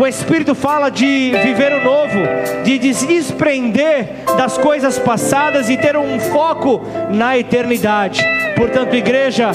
[0.00, 2.18] O Espírito fala de viver o novo,
[2.64, 6.80] de desprender das coisas passadas e ter um foco
[7.10, 8.24] na eternidade.
[8.56, 9.50] Portanto, igreja,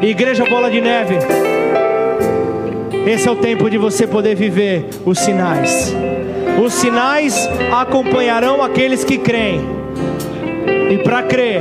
[0.00, 1.18] igreja bola de neve,
[3.06, 5.94] esse é o tempo de você poder viver os sinais.
[6.64, 7.46] Os sinais
[7.78, 9.60] acompanharão aqueles que creem.
[10.90, 11.60] E para crer,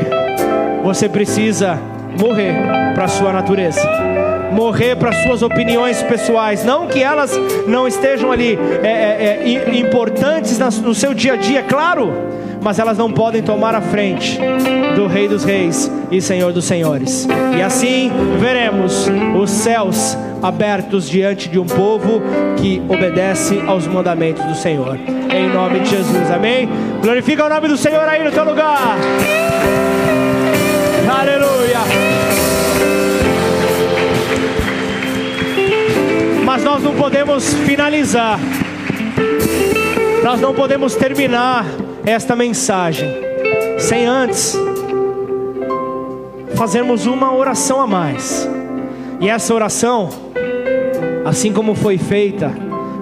[0.81, 1.77] você precisa
[2.17, 2.55] morrer
[2.95, 4.14] para a sua natureza
[4.55, 6.63] morrer para suas opiniões pessoais.
[6.63, 7.37] Não que elas
[7.67, 12.11] não estejam ali é, é, é, importantes no seu dia a dia, claro,
[12.61, 14.39] mas elas não podem tomar a frente
[14.95, 17.27] do Rei dos Reis e Senhor dos Senhores.
[17.55, 19.07] E assim veremos
[19.39, 22.21] os céus abertos diante de um povo
[22.57, 24.97] que obedece aos mandamentos do Senhor.
[24.97, 26.69] Em nome de Jesus, amém?
[27.01, 28.97] Glorifica o nome do Senhor aí no teu lugar.
[31.07, 32.24] Aleluia.
[36.65, 38.39] Nós não podemos finalizar,
[40.23, 41.63] nós não podemos terminar
[42.03, 43.07] esta mensagem
[43.77, 44.57] sem antes
[46.55, 48.49] fazermos uma oração a mais.
[49.19, 50.09] E essa oração,
[51.23, 52.51] assim como foi feita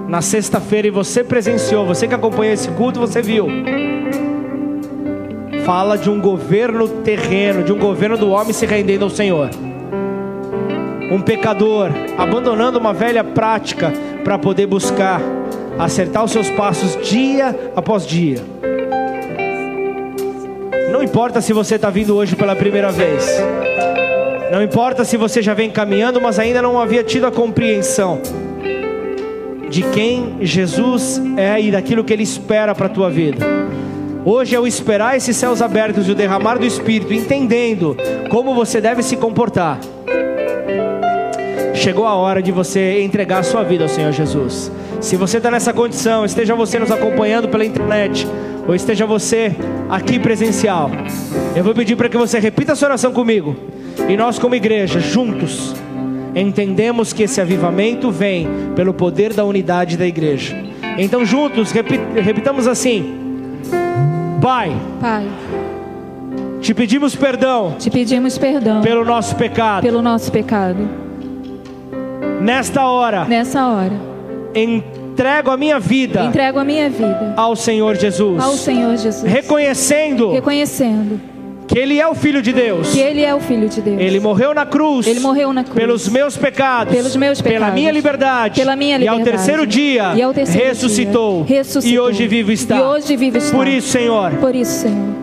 [0.09, 3.47] na sexta-feira e você presenciou, você que acompanhou esse culto, você viu.
[5.65, 9.49] Fala de um governo terreno, de um governo do homem se rendendo ao Senhor.
[11.13, 13.93] Um pecador abandonando uma velha prática
[14.23, 15.21] para poder buscar
[15.77, 18.39] acertar os seus passos dia após dia.
[20.91, 23.27] Não importa se você está vindo hoje pela primeira vez.
[24.51, 28.19] Não importa se você já vem caminhando, mas ainda não havia tido a compreensão
[29.69, 33.45] de quem Jesus é e daquilo que Ele espera para a tua vida.
[34.25, 37.95] Hoje é o esperar esses céus abertos e o derramar do Espírito, entendendo
[38.31, 39.79] como você deve se comportar.
[41.83, 44.71] Chegou a hora de você entregar a sua vida ao Senhor Jesus.
[45.01, 48.25] Se você está nessa condição, esteja você nos acompanhando pela internet,
[48.65, 49.53] ou esteja você
[49.89, 50.89] aqui presencial,
[51.53, 53.53] eu vou pedir para que você repita essa oração comigo.
[54.07, 55.75] E nós, como igreja, juntos,
[56.33, 60.55] entendemos que esse avivamento vem pelo poder da unidade da igreja.
[60.97, 63.59] Então, juntos, repitamos assim:
[64.41, 64.71] Pai,
[65.01, 65.27] Pai,
[66.61, 71.02] te pedimos perdão, te pedimos perdão pelo nosso pecado, pelo nosso pecado.
[72.43, 73.93] Nesta hora, nessa hora,
[74.53, 80.33] entrego a minha vida, entrego a minha vida ao Senhor Jesus, ao Senhor Jesus, reconhecendo,
[80.33, 81.21] reconhecendo
[81.65, 82.91] que ele é o filho de Deus.
[82.91, 83.97] Que ele é o filho de Deus.
[83.97, 85.07] Ele morreu na cruz.
[85.07, 85.79] Ele morreu na cruz.
[85.79, 86.93] Pelos meus pecados.
[86.93, 87.63] Pelos meus pecados.
[87.63, 88.59] Pela minha liberdade.
[88.59, 89.25] Pela minha liberdade.
[89.25, 91.45] E ao terceiro dia, e ao terceiro ressuscitou.
[91.45, 91.95] Dia, ressuscitou.
[91.95, 92.77] E hoje vivo está.
[92.77, 93.55] E hoje vivo está.
[93.55, 94.31] Por isso, Senhor.
[94.33, 95.22] Por isso, Senhor.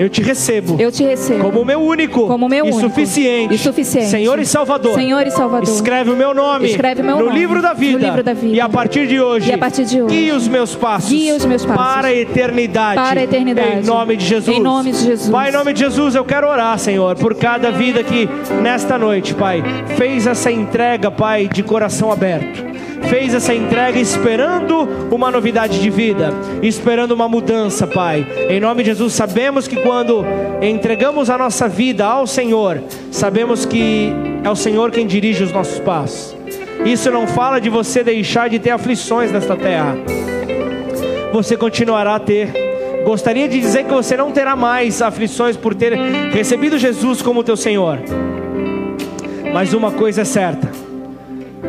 [0.00, 0.76] Eu te recebo.
[0.78, 1.44] Eu te recebo.
[1.44, 2.26] Como meu único.
[2.26, 2.88] Como meu e único.
[2.88, 3.54] Suficiente.
[3.54, 4.08] E suficiente.
[4.08, 4.94] Senhor e Salvador.
[4.94, 5.68] Senhor e Salvador.
[5.68, 6.70] Escreve o meu nome.
[6.70, 7.38] Escreve meu no nome.
[7.38, 7.98] livro da vida.
[7.98, 8.56] No livro da vida.
[8.56, 9.50] E a partir de hoje.
[9.50, 10.16] E a partir de hoje.
[10.16, 11.10] Guie os meus passos.
[11.10, 11.84] Guie os meus passos.
[11.84, 12.94] Para a eternidade.
[12.94, 13.80] Para a eternidade.
[13.80, 14.56] Em nome de Jesus.
[14.56, 15.28] Em nome de Jesus.
[15.28, 18.26] Pai, em nome de Jesus, eu quero orar, Senhor, por cada vida que
[18.62, 19.62] nesta noite, Pai,
[19.98, 22.70] fez essa entrega, Pai, de coração aberto
[23.08, 26.32] fez essa entrega esperando uma novidade de vida,
[26.62, 28.26] esperando uma mudança, Pai.
[28.48, 30.24] Em nome de Jesus, sabemos que quando
[30.60, 34.12] entregamos a nossa vida ao Senhor, sabemos que
[34.44, 36.36] é o Senhor quem dirige os nossos passos.
[36.84, 39.96] Isso não fala de você deixar de ter aflições nesta terra.
[41.32, 42.52] Você continuará a ter.
[43.04, 45.94] Gostaria de dizer que você não terá mais aflições por ter
[46.32, 47.98] recebido Jesus como teu Senhor.
[49.52, 50.69] Mas uma coisa é certa: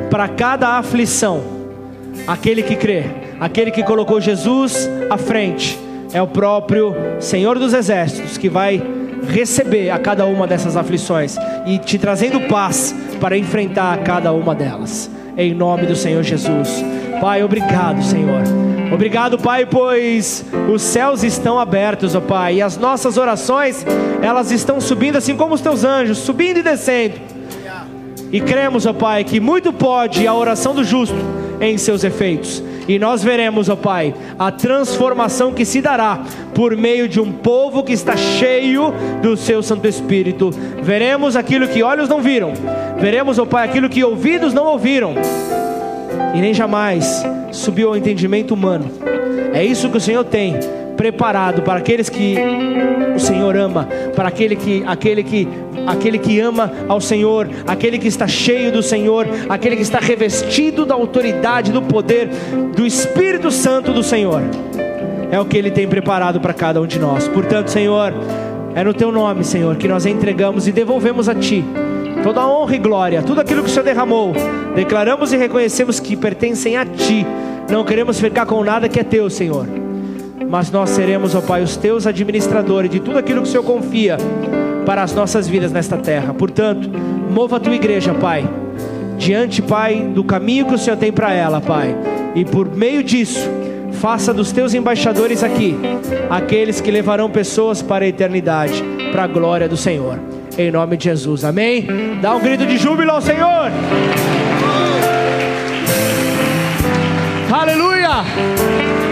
[0.09, 1.41] para cada aflição,
[2.27, 3.05] aquele que crê,
[3.39, 5.77] aquele que colocou Jesus à frente,
[6.13, 8.81] é o próprio Senhor dos Exércitos que vai
[9.27, 15.09] receber a cada uma dessas aflições e te trazendo paz para enfrentar cada uma delas.
[15.37, 16.83] Em nome do Senhor Jesus.
[17.21, 18.41] Pai, obrigado, Senhor
[18.91, 23.85] Obrigado, Pai, pois os céus estão abertos, ó Pai, e as nossas orações,
[24.21, 27.30] elas estão subindo assim como os teus anjos, subindo e descendo.
[28.31, 31.15] E cremos, ó Pai, que muito pode a oração do justo
[31.59, 32.63] em seus efeitos.
[32.87, 36.23] E nós veremos, ó Pai, a transformação que se dará
[36.55, 40.49] por meio de um povo que está cheio do seu Santo Espírito.
[40.81, 42.53] Veremos aquilo que olhos não viram,
[42.99, 45.13] veremos, ó Pai, aquilo que ouvidos não ouviram,
[46.33, 48.89] e nem jamais subiu ao entendimento humano.
[49.53, 50.55] É isso que o Senhor tem
[51.01, 52.35] preparado para aqueles que
[53.15, 55.47] o Senhor ama, para aquele que aquele que
[55.87, 60.85] aquele que ama ao Senhor, aquele que está cheio do Senhor, aquele que está revestido
[60.85, 62.29] da autoridade, do poder
[62.75, 64.43] do Espírito Santo do Senhor.
[65.31, 67.27] É o que ele tem preparado para cada um de nós.
[67.27, 68.13] Portanto, Senhor,
[68.75, 71.65] é no teu nome, Senhor, que nós entregamos e devolvemos a ti
[72.21, 74.33] toda a honra e glória, tudo aquilo que o Senhor derramou.
[74.75, 77.25] Declaramos e reconhecemos que pertencem a ti.
[77.71, 79.81] Não queremos ficar com nada que é teu, Senhor
[80.51, 84.17] mas nós seremos, ó Pai, os teus administradores de tudo aquilo que o Senhor confia
[84.85, 86.33] para as nossas vidas nesta terra.
[86.33, 86.89] Portanto,
[87.33, 88.43] mova a tua igreja, Pai,
[89.17, 91.95] diante, Pai, do caminho que o Senhor tem para ela, Pai,
[92.35, 93.49] e por meio disso,
[93.93, 95.77] faça dos teus embaixadores aqui
[96.29, 98.83] aqueles que levarão pessoas para a eternidade,
[99.13, 100.19] para a glória do Senhor.
[100.57, 101.87] Em nome de Jesus, amém?
[102.21, 103.71] Dá um grito de júbilo ao Senhor.
[107.49, 109.10] Aleluia!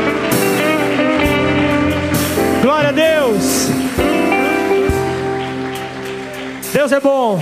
[2.69, 3.67] Glória a Deus.
[6.71, 7.41] Deus é bom.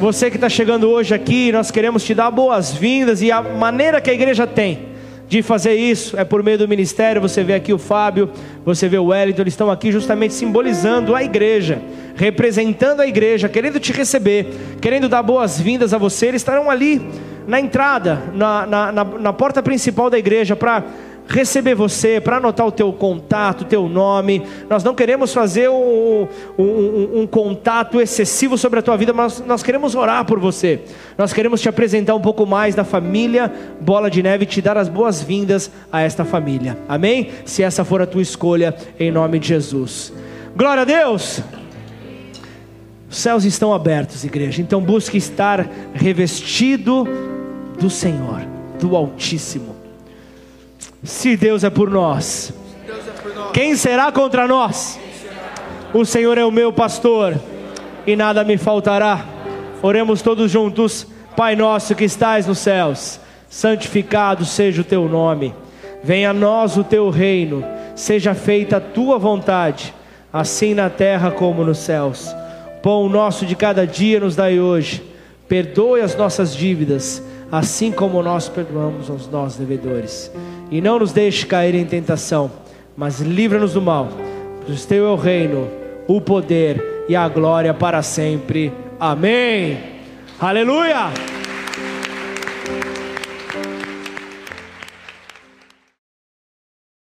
[0.00, 4.10] Você que está chegando hoje aqui, nós queremos te dar boas-vindas e a maneira que
[4.10, 4.88] a igreja tem
[5.28, 7.22] de fazer isso é por meio do ministério.
[7.22, 8.28] Você vê aqui o Fábio,
[8.64, 11.80] você vê o Wellington, eles estão aqui justamente simbolizando a igreja,
[12.16, 14.48] representando a igreja, querendo te receber,
[14.80, 16.26] querendo dar boas-vindas a você.
[16.26, 17.00] Eles estarão ali
[17.46, 20.82] na entrada, na, na, na, na porta principal da igreja para
[21.32, 24.42] receber você, para anotar o teu contato, o teu nome.
[24.68, 26.28] Nós não queremos fazer um,
[26.58, 30.80] um, um, contato excessivo sobre a tua vida, mas nós queremos orar por você.
[31.16, 34.76] Nós queremos te apresentar um pouco mais da família Bola de Neve e te dar
[34.76, 36.76] as boas-vindas a esta família.
[36.86, 37.30] Amém?
[37.46, 40.12] Se essa for a tua escolha, em nome de Jesus.
[40.54, 41.42] Glória a Deus!
[43.08, 44.60] Os céus estão abertos, igreja.
[44.60, 47.06] Então busque estar revestido
[47.78, 48.42] do Senhor,
[48.78, 49.81] do Altíssimo.
[51.04, 52.52] Se Deus é por nós,
[53.52, 55.00] quem será contra nós?
[55.92, 57.34] O Senhor é o meu pastor
[58.06, 59.24] e nada me faltará.
[59.82, 61.06] Oremos todos juntos.
[61.36, 65.52] Pai nosso que estais nos céus, santificado seja o teu nome.
[66.04, 67.64] Venha a nós o teu reino.
[67.96, 69.92] Seja feita a tua vontade,
[70.32, 72.32] assim na terra como nos céus.
[72.80, 75.02] Pão nosso de cada dia nos dai hoje.
[75.48, 80.30] Perdoe as nossas dívidas, assim como nós perdoamos aos nossos devedores
[80.72, 82.50] e não nos deixe cair em tentação,
[82.96, 84.08] mas livra-nos do mal.
[84.64, 85.68] Pois teu é o reino,
[86.08, 88.72] o poder e a glória para sempre.
[88.98, 89.78] Amém.
[90.40, 91.31] Aleluia!